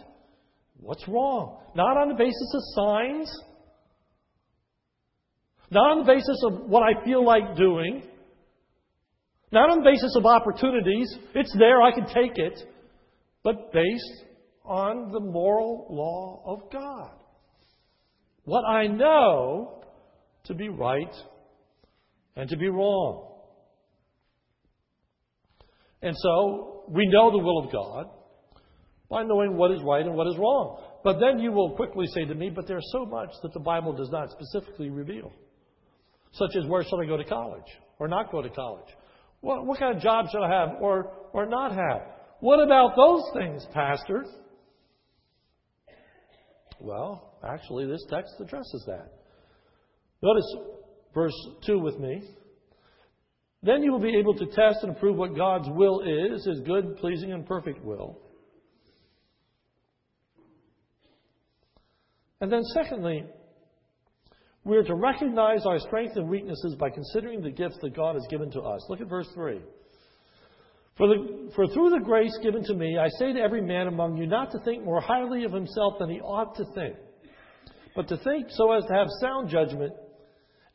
[0.78, 1.58] what's wrong.
[1.74, 3.32] Not on the basis of signs,
[5.70, 8.02] not on the basis of what I feel like doing,
[9.50, 11.12] not on the basis of opportunities.
[11.34, 12.60] It's there, I can take it,
[13.42, 14.24] but based
[14.70, 17.10] on the moral law of God.
[18.44, 19.82] What I know
[20.44, 21.12] to be right
[22.36, 23.32] and to be wrong.
[26.02, 28.06] And so we know the will of God
[29.10, 30.80] by knowing what is right and what is wrong.
[31.02, 33.92] But then you will quickly say to me, but there's so much that the Bible
[33.92, 35.32] does not specifically reveal,
[36.32, 37.66] such as where should I go to college
[37.98, 38.88] or not go to college?
[39.40, 42.02] What, what kind of job should I have or, or not have?
[42.38, 44.24] What about those things, Pastor?
[46.80, 49.12] Well, actually, this text addresses that.
[50.22, 50.56] Notice
[51.14, 51.34] verse
[51.66, 52.22] 2 with me.
[53.62, 56.96] Then you will be able to test and prove what God's will is, his good,
[56.96, 58.18] pleasing, and perfect will.
[62.40, 63.24] And then, secondly,
[64.64, 68.26] we are to recognize our strengths and weaknesses by considering the gifts that God has
[68.30, 68.80] given to us.
[68.88, 69.60] Look at verse 3.
[71.00, 74.18] For, the, for through the grace given to me, I say to every man among
[74.18, 76.94] you not to think more highly of himself than he ought to think,
[77.96, 79.94] but to think so as to have sound judgment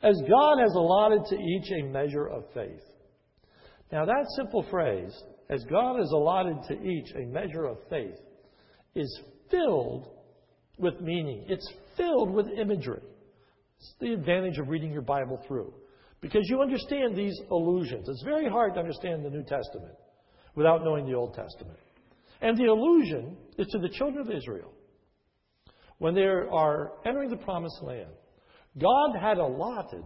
[0.02, 2.82] as God has allotted to each a measure of faith.
[3.92, 5.16] Now, that simple phrase,
[5.48, 8.18] as God has allotted to each a measure of faith,
[8.96, 10.08] is filled
[10.76, 11.44] with meaning.
[11.48, 13.02] It's filled with imagery.
[13.78, 15.72] It's the advantage of reading your Bible through.
[16.20, 18.08] Because you understand these allusions.
[18.08, 19.94] It's very hard to understand the New Testament
[20.56, 21.78] without knowing the Old Testament.
[22.40, 24.72] And the allusion is to the children of Israel
[25.98, 28.10] when they are entering the promised land.
[28.78, 30.02] God had allotted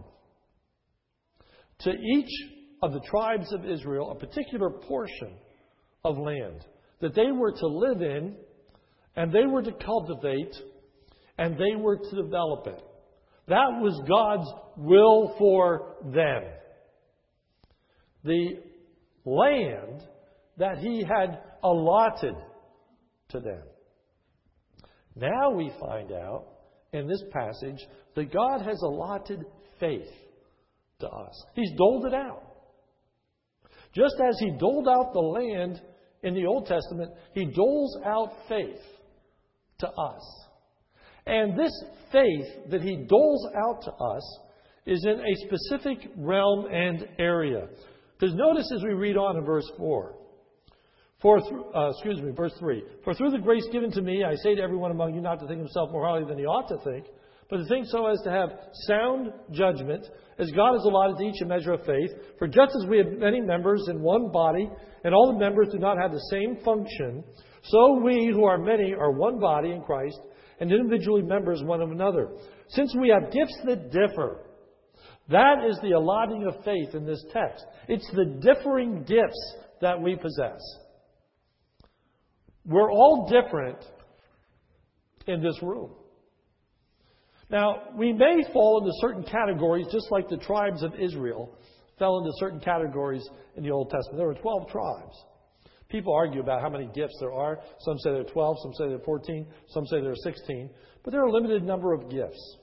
[1.79, 2.31] to each
[2.81, 5.33] of the tribes of Israel a particular portion
[6.03, 6.65] of land
[7.01, 8.35] that they were to live in
[9.15, 10.55] and they were to cultivate
[11.37, 12.81] and they were to develop it.
[13.47, 16.43] That was God's will for them.
[18.23, 18.59] The
[19.25, 20.03] land
[20.57, 22.35] that He had allotted
[23.29, 23.63] to them.
[25.15, 26.45] Now we find out
[26.93, 27.79] in this passage
[28.15, 29.45] that God has allotted
[29.79, 30.09] faith
[30.99, 31.45] to us.
[31.53, 32.43] He's doled it out.
[33.93, 35.81] Just as He doled out the land
[36.23, 38.81] in the Old Testament, He doles out faith
[39.79, 40.45] to us.
[41.25, 41.73] And this
[42.11, 44.39] faith that He doles out to us
[44.85, 47.67] is in a specific realm and area.
[48.17, 50.15] Because notice as we read on in verse 4.
[51.21, 52.83] For uh, excuse me, verse 3.
[53.03, 55.47] For through the grace given to me, I say to everyone among you not to
[55.47, 57.05] think himself more highly than he ought to think,
[57.47, 58.49] but to think so as to have
[58.87, 60.07] sound judgment,
[60.39, 62.09] as God has allotted to each a measure of faith.
[62.39, 64.67] For just as we have many members in one body,
[65.03, 67.23] and all the members do not have the same function,
[67.63, 70.19] so we who are many are one body in Christ,
[70.59, 72.29] and individually members one of another.
[72.69, 74.45] Since we have gifts that differ,
[75.29, 77.63] that is the allotting of faith in this text.
[77.87, 80.59] It's the differing gifts that we possess.
[82.65, 83.77] We're all different
[85.27, 85.91] in this room.
[87.49, 91.57] Now, we may fall into certain categories, just like the tribes of Israel
[91.99, 94.17] fell into certain categories in the Old Testament.
[94.17, 95.15] There were 12 tribes.
[95.89, 97.59] People argue about how many gifts there are.
[97.79, 100.69] Some say there are 12, some say there are 14, some say there are 16.
[101.03, 102.57] But there are a limited number of gifts.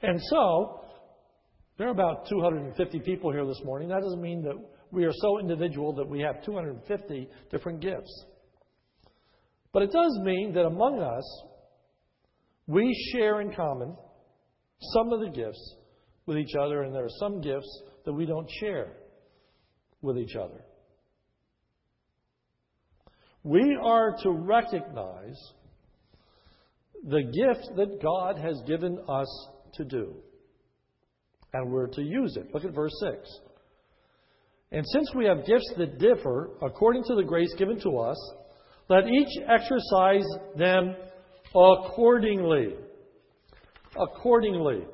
[0.00, 0.84] And so,
[1.78, 3.88] there are about 250 people here this morning.
[3.88, 4.54] That doesn't mean that
[4.92, 8.26] we are so individual that we have 250 different gifts.
[9.72, 11.42] But it does mean that among us,
[12.66, 13.96] we share in common
[14.94, 15.76] some of the gifts
[16.26, 18.92] with each other, and there are some gifts that we don't share
[20.02, 20.64] with each other.
[23.44, 25.38] We are to recognize
[27.04, 30.14] the gift that God has given us to do,
[31.52, 32.54] and we're to use it.
[32.54, 33.28] Look at verse 6.
[34.70, 38.16] And since we have gifts that differ according to the grace given to us,
[38.88, 40.94] let each exercise them
[41.50, 42.74] accordingly.
[43.96, 44.84] Accordingly.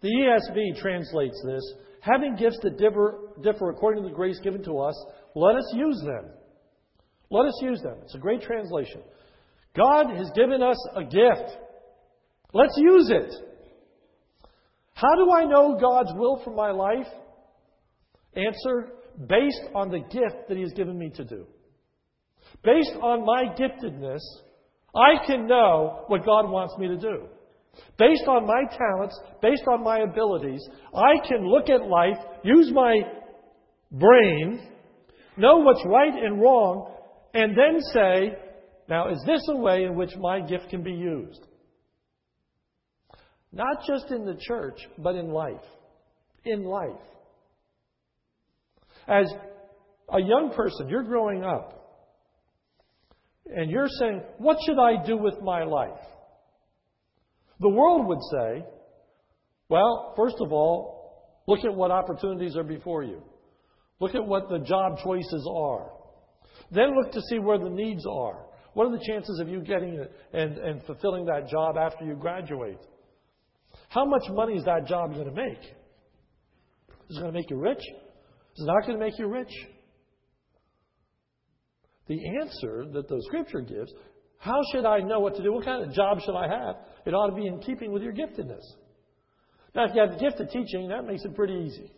[0.00, 4.78] The ESV translates this having gifts that differ, differ according to the grace given to
[4.78, 4.94] us,
[5.34, 6.30] let us use them.
[7.30, 7.96] Let us use them.
[8.02, 9.00] It's a great translation.
[9.74, 11.58] God has given us a gift.
[12.52, 13.34] Let's use it.
[14.92, 17.08] How do I know God's will for my life?
[18.36, 18.92] Answer
[19.26, 21.46] based on the gift that He has given me to do.
[22.62, 24.20] Based on my giftedness,
[24.94, 27.26] I can know what God wants me to do.
[27.98, 33.00] Based on my talents, based on my abilities, I can look at life, use my
[33.90, 34.68] brain,
[35.36, 36.92] know what's right and wrong,
[37.34, 38.36] and then say,
[38.88, 41.40] now, is this a way in which my gift can be used?
[43.52, 45.64] Not just in the church, but in life.
[46.44, 47.00] In life.
[49.08, 49.26] As
[50.12, 51.83] a young person, you're growing up
[53.46, 56.00] and you're saying, What should I do with my life?
[57.60, 58.64] The world would say,
[59.68, 63.22] Well, first of all, look at what opportunities are before you.
[64.00, 65.90] Look at what the job choices are.
[66.70, 68.46] Then look to see where the needs are.
[68.72, 72.14] What are the chances of you getting it and, and fulfilling that job after you
[72.14, 72.78] graduate?
[73.88, 75.62] How much money is that job going to make?
[77.08, 77.78] Is it going to make you rich?
[77.78, 79.52] Is it not going to make you rich?
[82.08, 83.92] The answer that the scripture gives.
[84.38, 85.52] How should I know what to do?
[85.52, 86.76] What kind of job should I have?
[87.06, 88.64] It ought to be in keeping with your giftedness.
[89.74, 91.90] Now, if you have the gift of teaching, that makes it pretty easy.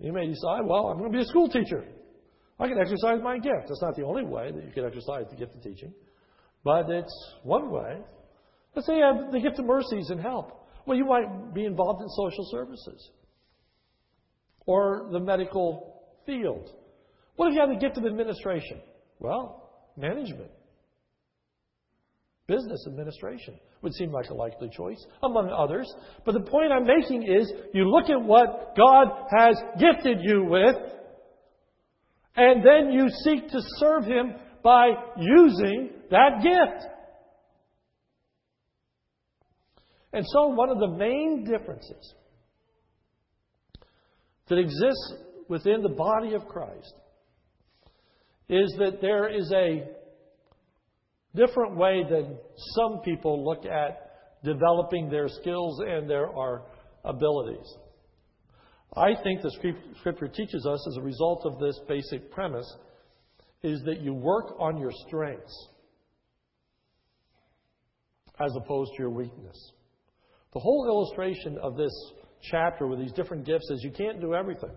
[0.00, 1.84] You may decide, well, I'm going to be a school teacher.
[2.60, 3.68] I can exercise my gift.
[3.68, 5.92] That's not the only way that you can exercise the gift of teaching,
[6.64, 7.98] but it's one way.
[8.74, 10.66] Let's say you have the gift of mercies and help.
[10.86, 13.10] Well, you might be involved in social services
[14.66, 16.70] or the medical field
[17.38, 18.80] what if you have the gift of administration?
[19.20, 20.50] Well, management.
[22.48, 25.88] Business administration would seem like a likely choice, among others.
[26.26, 29.06] But the point I'm making is you look at what God
[29.38, 30.74] has gifted you with,
[32.34, 34.34] and then you seek to serve Him
[34.64, 36.86] by using that gift.
[40.12, 42.14] And so, one of the main differences
[44.48, 45.14] that exists
[45.48, 46.94] within the body of Christ
[48.48, 49.84] is that there is a
[51.34, 52.36] different way than
[52.74, 54.10] some people look at
[54.44, 56.28] developing their skills and their
[57.04, 57.76] abilities.
[58.96, 59.50] I think the
[60.00, 62.66] scripture teaches us as a result of this basic premise
[63.62, 65.68] is that you work on your strengths
[68.40, 69.72] as opposed to your weakness.
[70.54, 71.92] The whole illustration of this
[72.50, 74.74] chapter with these different gifts is you can't do everything.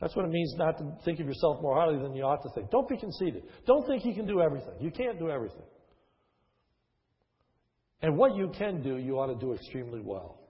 [0.00, 2.50] That's what it means not to think of yourself more highly than you ought to
[2.54, 2.70] think.
[2.70, 3.44] Don't be conceited.
[3.66, 4.74] Don't think you can do everything.
[4.80, 5.62] You can't do everything.
[8.02, 10.40] And what you can do, you ought to do extremely well.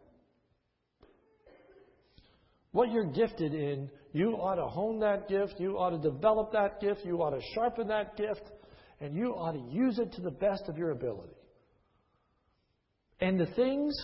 [2.72, 6.80] What you're gifted in, you ought to hone that gift, you ought to develop that
[6.80, 8.42] gift, you ought to sharpen that gift,
[9.00, 11.34] and you ought to use it to the best of your ability.
[13.20, 13.94] And the things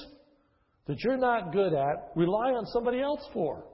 [0.86, 3.64] that you're not good at, rely on somebody else for.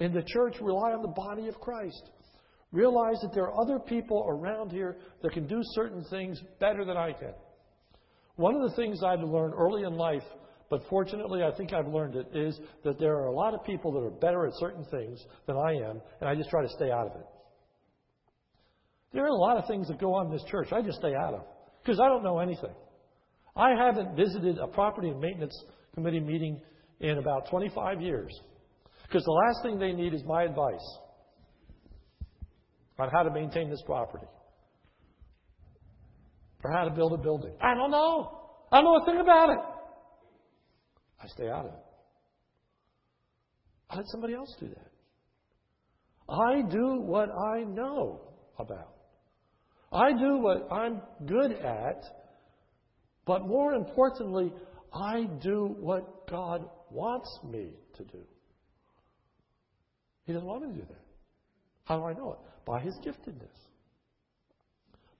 [0.00, 2.10] In the church, rely on the body of Christ.
[2.72, 6.96] Realize that there are other people around here that can do certain things better than
[6.96, 7.32] I can.
[8.36, 10.24] One of the things I've learned early in life,
[10.68, 13.92] but fortunately I think I've learned it, is that there are a lot of people
[13.92, 16.90] that are better at certain things than I am, and I just try to stay
[16.90, 17.26] out of it.
[19.12, 21.14] There are a lot of things that go on in this church I just stay
[21.14, 21.44] out of
[21.82, 22.74] because I don't know anything.
[23.54, 25.56] I haven't visited a property and maintenance
[25.94, 26.60] committee meeting
[27.00, 28.38] in about 25 years
[29.08, 30.98] because the last thing they need is my advice
[32.98, 34.26] on how to maintain this property
[36.64, 37.54] or how to build a building.
[37.60, 38.40] I don't know.
[38.72, 39.58] I don't know a thing about it.
[41.22, 41.84] I stay out of it.
[43.90, 44.90] I let somebody else do that.
[46.28, 48.20] I do what I know
[48.58, 48.94] about.
[49.92, 52.02] I do what I'm good at,
[53.24, 54.52] but more importantly,
[54.92, 58.24] I do what God wants me to do.
[60.26, 61.04] He doesn't want me to do that.
[61.84, 62.38] How do I know it?
[62.66, 63.54] By His giftedness,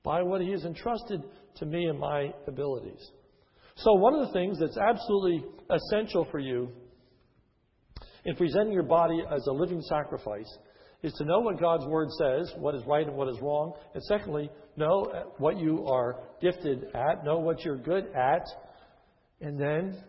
[0.03, 1.23] by what He has entrusted
[1.57, 3.11] to me and my abilities.
[3.77, 6.71] So, one of the things that's absolutely essential for you
[8.25, 10.59] in presenting your body as a living sacrifice
[11.03, 13.75] is to know what God's Word says, what is right and what is wrong.
[13.95, 18.45] And secondly, know what you are gifted at, know what you're good at,
[19.41, 20.03] and then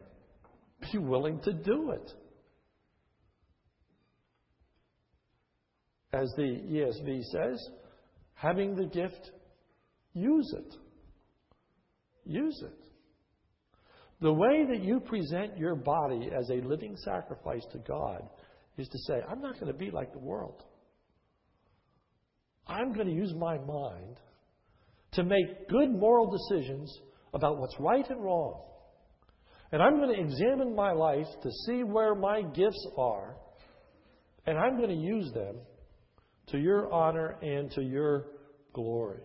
[0.92, 2.14] be willing to do it.
[6.14, 7.70] As the ESV says,
[8.34, 9.32] having the gift,
[10.14, 10.76] use it.
[12.26, 12.88] Use it.
[14.20, 18.28] The way that you present your body as a living sacrifice to God
[18.78, 20.64] is to say, I'm not going to be like the world.
[22.68, 24.20] I'm going to use my mind
[25.14, 26.92] to make good moral decisions
[27.34, 28.62] about what's right and wrong.
[29.72, 33.36] And I'm going to examine my life to see where my gifts are,
[34.46, 35.58] and I'm going to use them
[36.48, 38.26] to your honor and to your
[38.74, 39.22] glory.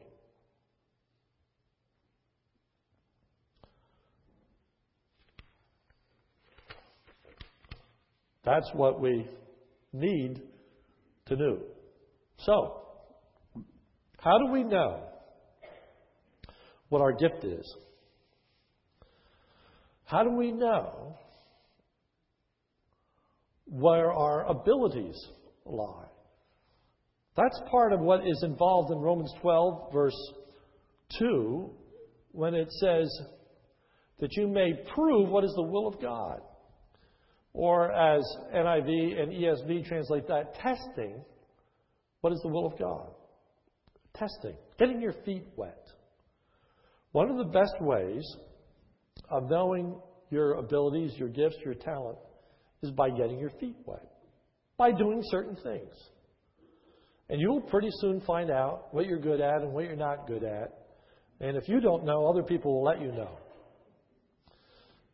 [8.44, 9.26] That's what we
[9.92, 10.42] need
[11.26, 11.60] to do.
[12.38, 12.82] So,
[14.18, 15.04] how do we know
[16.88, 17.72] what our gift is?
[20.04, 21.16] How do we know
[23.66, 25.16] where our abilities
[25.64, 26.11] lie?
[27.36, 30.32] That's part of what is involved in Romans 12, verse
[31.18, 31.70] 2,
[32.32, 33.08] when it says
[34.20, 36.40] that you may prove what is the will of God.
[37.54, 38.22] Or as
[38.54, 41.22] NIV and ESV translate that, testing
[42.20, 43.10] what is the will of God.
[44.14, 45.86] Testing, getting your feet wet.
[47.12, 48.24] One of the best ways
[49.30, 52.18] of knowing your abilities, your gifts, your talent
[52.82, 54.06] is by getting your feet wet,
[54.76, 55.94] by doing certain things.
[57.32, 60.44] And you'll pretty soon find out what you're good at and what you're not good
[60.44, 60.68] at.
[61.40, 63.38] And if you don't know, other people will let you know.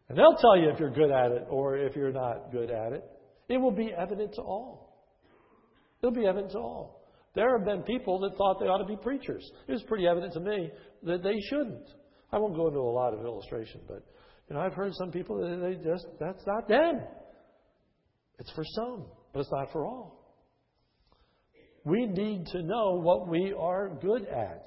[0.08, 2.92] And they'll tell you if you're good at it or if you're not good at
[2.92, 3.04] it.
[3.48, 4.98] It will be evident to all.
[6.02, 7.04] It'll be evident to all.
[7.36, 9.48] There have been people that thought they ought to be preachers.
[9.68, 10.72] It was pretty evident to me
[11.04, 11.88] that they shouldn't.
[12.32, 14.04] I won't go into a lot of illustration, but
[14.50, 17.00] you know, I've heard some people that they just that's not them.
[18.40, 20.17] It's for some, but it's not for all.
[21.88, 24.66] We need to know what we are good at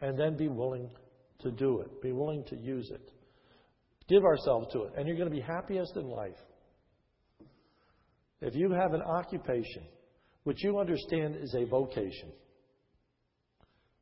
[0.00, 0.88] and then be willing
[1.40, 3.10] to do it, be willing to use it.
[4.08, 6.40] Give ourselves to it, and you're going to be happiest in life.
[8.40, 9.82] If you have an occupation
[10.44, 12.32] which you understand is a vocation,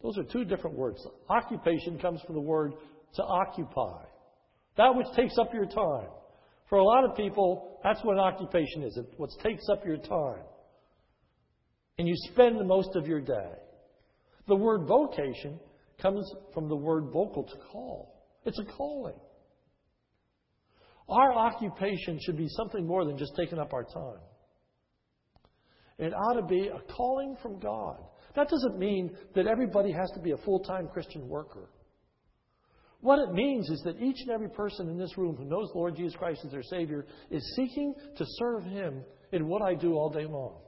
[0.00, 1.04] those are two different words.
[1.28, 2.74] Occupation comes from the word
[3.14, 4.04] to occupy,
[4.76, 6.08] that which takes up your time.
[6.68, 8.96] For a lot of people, that's what an occupation is.
[8.96, 10.44] It's what takes up your time
[12.02, 13.52] and you spend most of your day.
[14.48, 15.60] The word vocation
[16.00, 18.26] comes from the word vocal to call.
[18.44, 19.14] It's a calling.
[21.08, 24.18] Our occupation should be something more than just taking up our time.
[25.96, 27.98] It ought to be a calling from God.
[28.34, 31.70] That doesn't mean that everybody has to be a full time Christian worker.
[32.98, 35.78] What it means is that each and every person in this room who knows the
[35.78, 39.94] Lord Jesus Christ as their Savior is seeking to serve Him in what I do
[39.94, 40.62] all day long.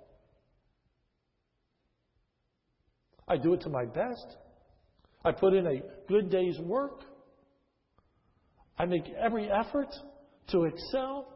[3.27, 4.37] I do it to my best.
[5.25, 7.03] I put in a good day's work.
[8.79, 9.89] I make every effort
[10.49, 11.29] to excel.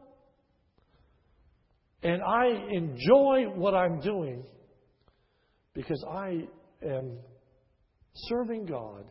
[2.03, 4.43] And I enjoy what I'm doing
[5.73, 6.47] because I
[6.85, 7.17] am
[8.13, 9.05] serving God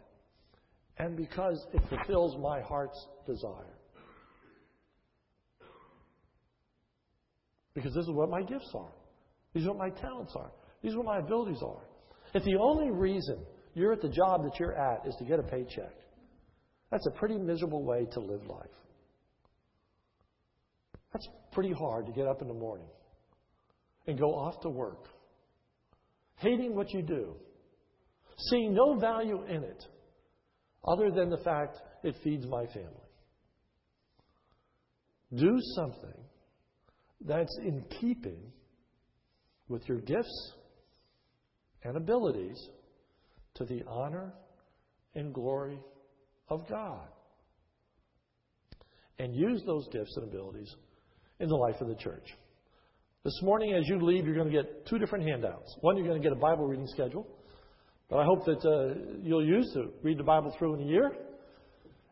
[0.98, 3.74] and because it fulfills my heart's desire.
[7.74, 8.92] Because this is what my gifts are.
[9.54, 10.50] These are what my talents are.
[10.82, 11.87] These are what my abilities are.
[12.34, 13.38] If the only reason
[13.74, 15.94] you're at the job that you're at is to get a paycheck,
[16.90, 18.66] that's a pretty miserable way to live life.
[21.12, 22.88] That's pretty hard to get up in the morning
[24.06, 25.06] and go off to work,
[26.36, 27.34] hating what you do,
[28.50, 29.84] seeing no value in it
[30.86, 33.08] other than the fact it feeds my family.
[35.34, 36.24] Do something
[37.26, 38.52] that's in keeping
[39.68, 40.52] with your gifts
[41.84, 42.58] and abilities
[43.54, 44.32] to the honor
[45.14, 45.78] and glory
[46.48, 47.08] of God.
[49.18, 50.72] And use those gifts and abilities
[51.40, 52.26] in the life of the church.
[53.24, 55.76] This morning, as you leave, you're going to get two different handouts.
[55.80, 57.26] One, you're going to get a Bible reading schedule
[58.10, 61.12] that I hope that uh, you'll use to read the Bible through in a year.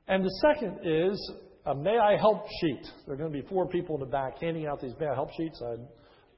[0.08, 1.32] And the second is
[1.64, 2.86] a May I Help sheet.
[3.06, 5.14] There are going to be four people in the back handing out these May I
[5.14, 5.60] Help sheets.
[5.64, 5.76] I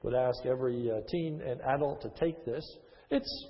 [0.02, 2.64] would ask every uh, teen and adult to take this.
[3.10, 3.46] It's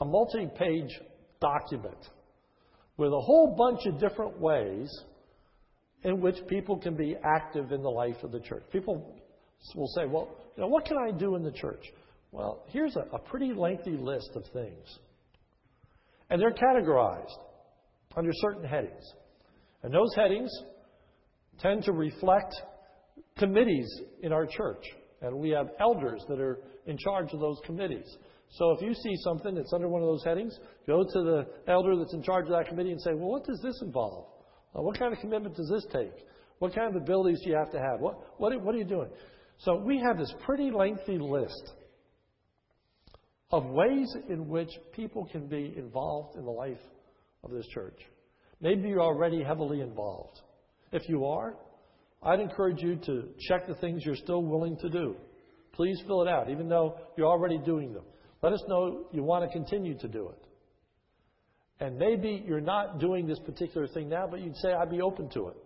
[0.00, 1.00] a multi page
[1.40, 1.98] document
[2.96, 4.88] with a whole bunch of different ways
[6.04, 8.62] in which people can be active in the life of the church.
[8.70, 9.14] People
[9.74, 11.84] will say, well, you know, what can I do in the church?
[12.30, 14.98] Well, here's a, a pretty lengthy list of things.
[16.30, 17.38] And they're categorized
[18.16, 19.02] under certain headings.
[19.82, 20.50] And those headings
[21.60, 22.54] tend to reflect
[23.38, 23.88] committees
[24.22, 24.84] in our church.
[25.24, 28.16] And we have elders that are in charge of those committees.
[28.50, 30.56] So if you see something that's under one of those headings,
[30.86, 33.60] go to the elder that's in charge of that committee and say, well, what does
[33.62, 34.26] this involve?
[34.76, 36.12] Uh, what kind of commitment does this take?
[36.58, 38.00] What kind of abilities do you have to have?
[38.00, 39.08] What, what, what are you doing?
[39.58, 41.72] So we have this pretty lengthy list
[43.50, 46.80] of ways in which people can be involved in the life
[47.42, 47.98] of this church.
[48.60, 50.40] Maybe you're already heavily involved.
[50.92, 51.54] If you are,
[52.24, 55.16] I'd encourage you to check the things you're still willing to do.
[55.72, 58.04] Please fill it out, even though you're already doing them.
[58.42, 60.46] Let us know you want to continue to do it.
[61.80, 65.28] And maybe you're not doing this particular thing now, but you'd say, I'd be open
[65.30, 65.56] to it.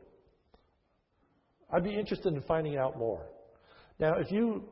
[1.70, 3.26] I'd be interested in finding out more.
[4.00, 4.64] Now, if you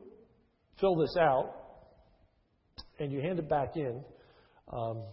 [0.79, 1.53] fill this out
[2.99, 4.03] and you hand it back in,
[4.73, 5.03] um,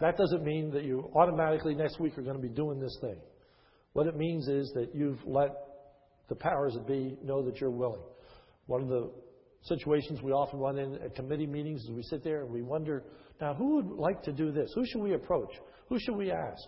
[0.00, 3.16] that doesn't mean that you automatically next week are going to be doing this thing.
[3.94, 5.50] What it means is that you've let
[6.28, 8.02] the powers that be know that you're willing.
[8.66, 9.10] One of the
[9.62, 13.04] situations we often run in at committee meetings is we sit there and we wonder,
[13.40, 14.70] now who would like to do this?
[14.74, 15.50] Who should we approach?
[15.88, 16.62] Who should we ask?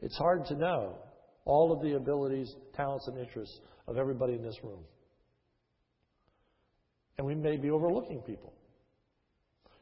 [0.00, 0.96] It's hard to know
[1.44, 4.84] all of the abilities, talents, and interests of everybody in this room.
[7.18, 8.54] And we may be overlooking people.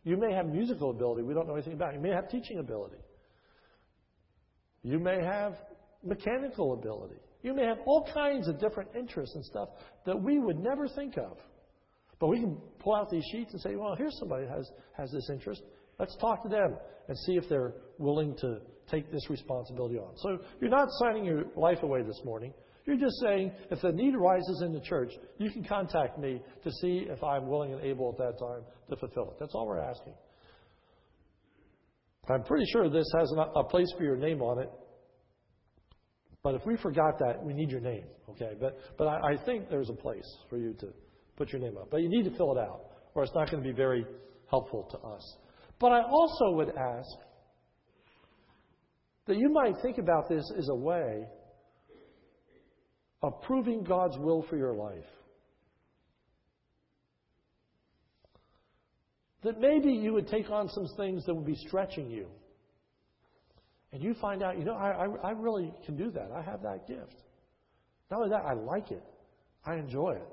[0.03, 1.95] You may have musical ability we don't know anything about.
[1.95, 2.97] You may have teaching ability.
[4.82, 5.55] You may have
[6.05, 7.16] mechanical ability.
[7.42, 9.68] You may have all kinds of different interests and stuff
[10.05, 11.38] that we would never think of.
[12.18, 15.11] But we can pull out these sheets and say, well, here's somebody who has, has
[15.11, 15.62] this interest.
[15.98, 16.76] Let's talk to them
[17.09, 18.59] and see if they're willing to
[18.90, 20.16] take this responsibility on.
[20.16, 22.53] So you're not signing your life away this morning.
[22.84, 26.70] You're just saying, if the need arises in the church, you can contact me to
[26.82, 29.36] see if I'm willing and able at that time to fulfill it.
[29.38, 30.14] That's all we're asking.
[32.28, 34.70] I'm pretty sure this has a place for your name on it.
[36.43, 38.53] But if we forgot that, we need your name, okay?
[38.59, 40.88] But, but I, I think there's a place for you to
[41.36, 41.91] put your name up.
[41.91, 42.80] But you need to fill it out,
[43.14, 44.07] or it's not going to be very
[44.51, 45.36] helpful to us.
[45.78, 47.09] But I also would ask
[49.26, 51.26] that you might think about this as a way
[53.22, 55.05] of proving God's will for your life.
[59.43, 62.26] That maybe you would take on some things that would be stretching you.
[63.93, 66.30] And you find out, you know, I, I, I really can do that.
[66.36, 67.16] I have that gift.
[68.11, 69.03] Not only that, I like it.
[69.64, 70.28] I enjoy it.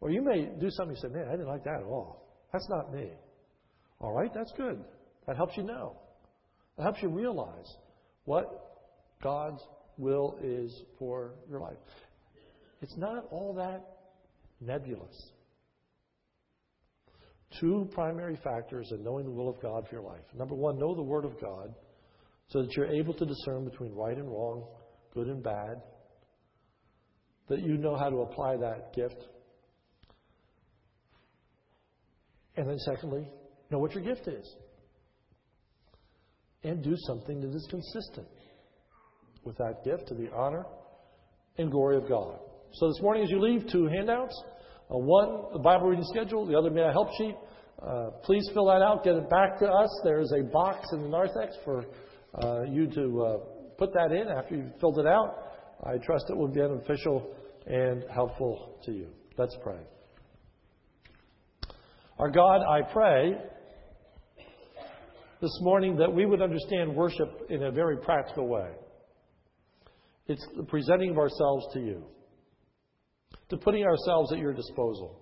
[0.00, 2.26] Or you may do something and say, man, I didn't like that at all.
[2.52, 3.10] That's not me.
[4.00, 4.84] All right, that's good.
[5.26, 5.96] That helps you know.
[6.76, 7.72] That helps you realize
[8.24, 8.82] what
[9.22, 9.62] God's
[9.96, 11.76] will is for your life.
[12.82, 13.82] It's not all that
[14.60, 15.30] nebulous.
[17.60, 20.24] Two primary factors in knowing the will of God for your life.
[20.36, 21.72] Number one, know the Word of God
[22.48, 24.66] so that you're able to discern between right and wrong,
[25.12, 25.82] good and bad,
[27.48, 29.26] that you know how to apply that gift.
[32.56, 33.28] And then, secondly,
[33.70, 34.56] know what your gift is.
[36.64, 38.26] and do something that is consistent
[39.44, 40.64] with that gift to the honor
[41.58, 42.38] and glory of God.
[42.72, 44.34] So this morning, as you leave, two handouts.
[44.90, 46.46] Uh, one, the Bible reading schedule.
[46.46, 47.34] The other, may I help sheet.
[47.80, 49.04] Uh, please fill that out.
[49.04, 50.00] Get it back to us.
[50.04, 51.84] There is a box in the narthex for
[52.42, 53.38] uh, you to uh,
[53.78, 55.34] put that in after you've filled it out.
[55.84, 57.34] I trust it will be beneficial
[57.66, 59.08] and helpful to you.
[59.36, 59.80] Let's pray.
[62.18, 63.32] Our God, I pray
[65.40, 68.70] this morning that we would understand worship in a very practical way.
[70.26, 72.04] It's the presenting of ourselves to you,
[73.50, 75.20] to putting ourselves at your disposal,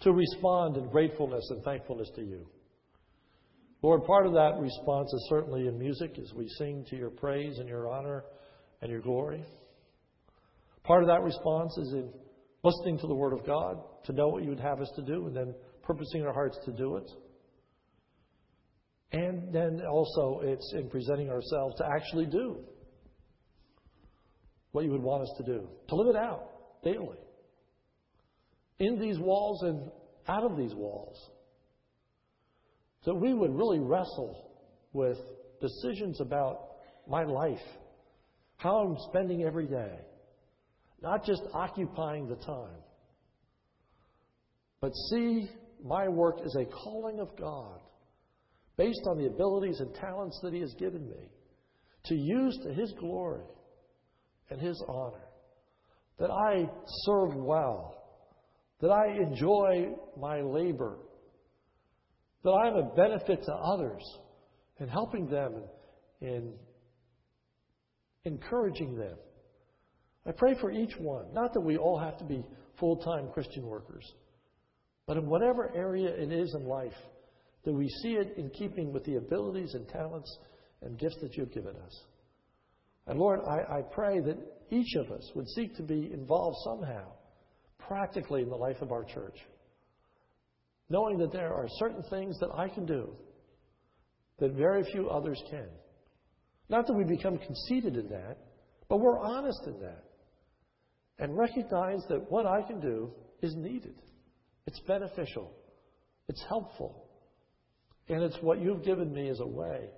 [0.00, 2.46] to respond in gratefulness and thankfulness to you.
[3.82, 7.58] Lord, part of that response is certainly in music as we sing to your praise
[7.58, 8.24] and your honor
[8.80, 9.44] and your glory.
[10.82, 12.12] Part of that response is in
[12.62, 15.26] listening to the Word of God, to know what you would have us to do,
[15.26, 17.10] and then purposing our hearts to do it.
[19.12, 22.64] And then also it's in presenting ourselves to actually do
[24.72, 26.50] what you would want us to do, to live it out
[26.82, 27.16] daily.
[28.78, 29.90] In these walls and
[30.28, 31.16] out of these walls.
[33.06, 34.50] So we would really wrestle
[34.92, 35.16] with
[35.60, 36.70] decisions about
[37.08, 37.62] my life,
[38.56, 40.00] how I'm spending every day,
[41.00, 42.82] not just occupying the time,
[44.80, 45.48] but see
[45.84, 47.78] my work as a calling of God
[48.76, 51.30] based on the abilities and talents that He has given me
[52.06, 53.44] to use to His glory
[54.50, 55.22] and His honor.
[56.18, 56.68] That I
[57.04, 58.02] serve well,
[58.80, 60.98] that I enjoy my labor,
[62.46, 64.04] that I'm a benefit to others
[64.78, 65.52] and helping them
[66.20, 66.52] and
[68.24, 69.16] encouraging them.
[70.24, 71.34] I pray for each one.
[71.34, 72.44] Not that we all have to be
[72.78, 74.04] full time Christian workers,
[75.08, 76.94] but in whatever area it is in life,
[77.64, 80.38] that we see it in keeping with the abilities and talents
[80.82, 82.00] and gifts that you've given us.
[83.08, 84.38] And Lord, I, I pray that
[84.70, 87.08] each of us would seek to be involved somehow,
[87.88, 89.36] practically, in the life of our church.
[90.88, 93.10] Knowing that there are certain things that I can do
[94.38, 95.68] that very few others can.
[96.68, 98.38] Not that we become conceited in that,
[98.88, 100.04] but we're honest in that.
[101.18, 103.10] And recognize that what I can do
[103.40, 103.94] is needed.
[104.66, 105.52] It's beneficial.
[106.28, 107.08] It's helpful.
[108.08, 109.88] And it's what you've given me as a way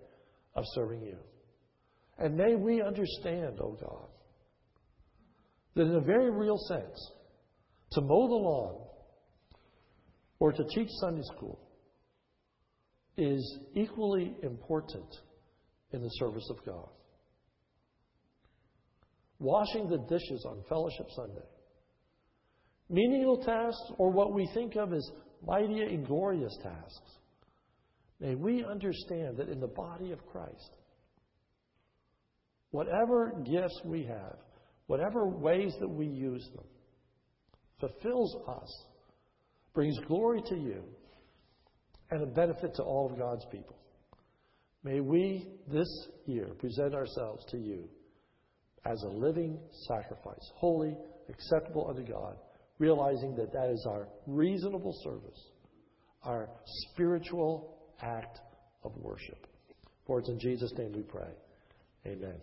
[0.54, 1.18] of serving you.
[2.18, 4.08] And may we understand, oh God,
[5.74, 7.12] that in a very real sense,
[7.92, 8.87] to mow the lawn
[10.40, 11.58] or to teach Sunday school
[13.16, 15.08] is equally important
[15.92, 16.88] in the service of God.
[19.40, 21.46] Washing the dishes on Fellowship Sunday.
[22.90, 25.10] Menial tasks or what we think of as
[25.46, 27.18] mighty and glorious tasks
[28.20, 30.70] May we understand that in the body of Christ,
[32.70, 34.36] whatever gifts we have,
[34.86, 36.64] whatever ways that we use them,
[37.78, 38.84] fulfills us,
[39.78, 40.82] brings glory to you,
[42.10, 43.76] and a benefit to all of God's people.
[44.82, 45.86] May we this
[46.26, 47.88] year present ourselves to you
[48.84, 49.56] as a living
[49.86, 50.96] sacrifice, holy,
[51.28, 52.38] acceptable unto God,
[52.80, 55.40] realizing that that is our reasonable service,
[56.24, 56.48] our
[56.90, 58.40] spiritual act
[58.82, 59.46] of worship.
[60.08, 61.30] For it's in Jesus' name we pray.
[62.04, 62.34] Amen.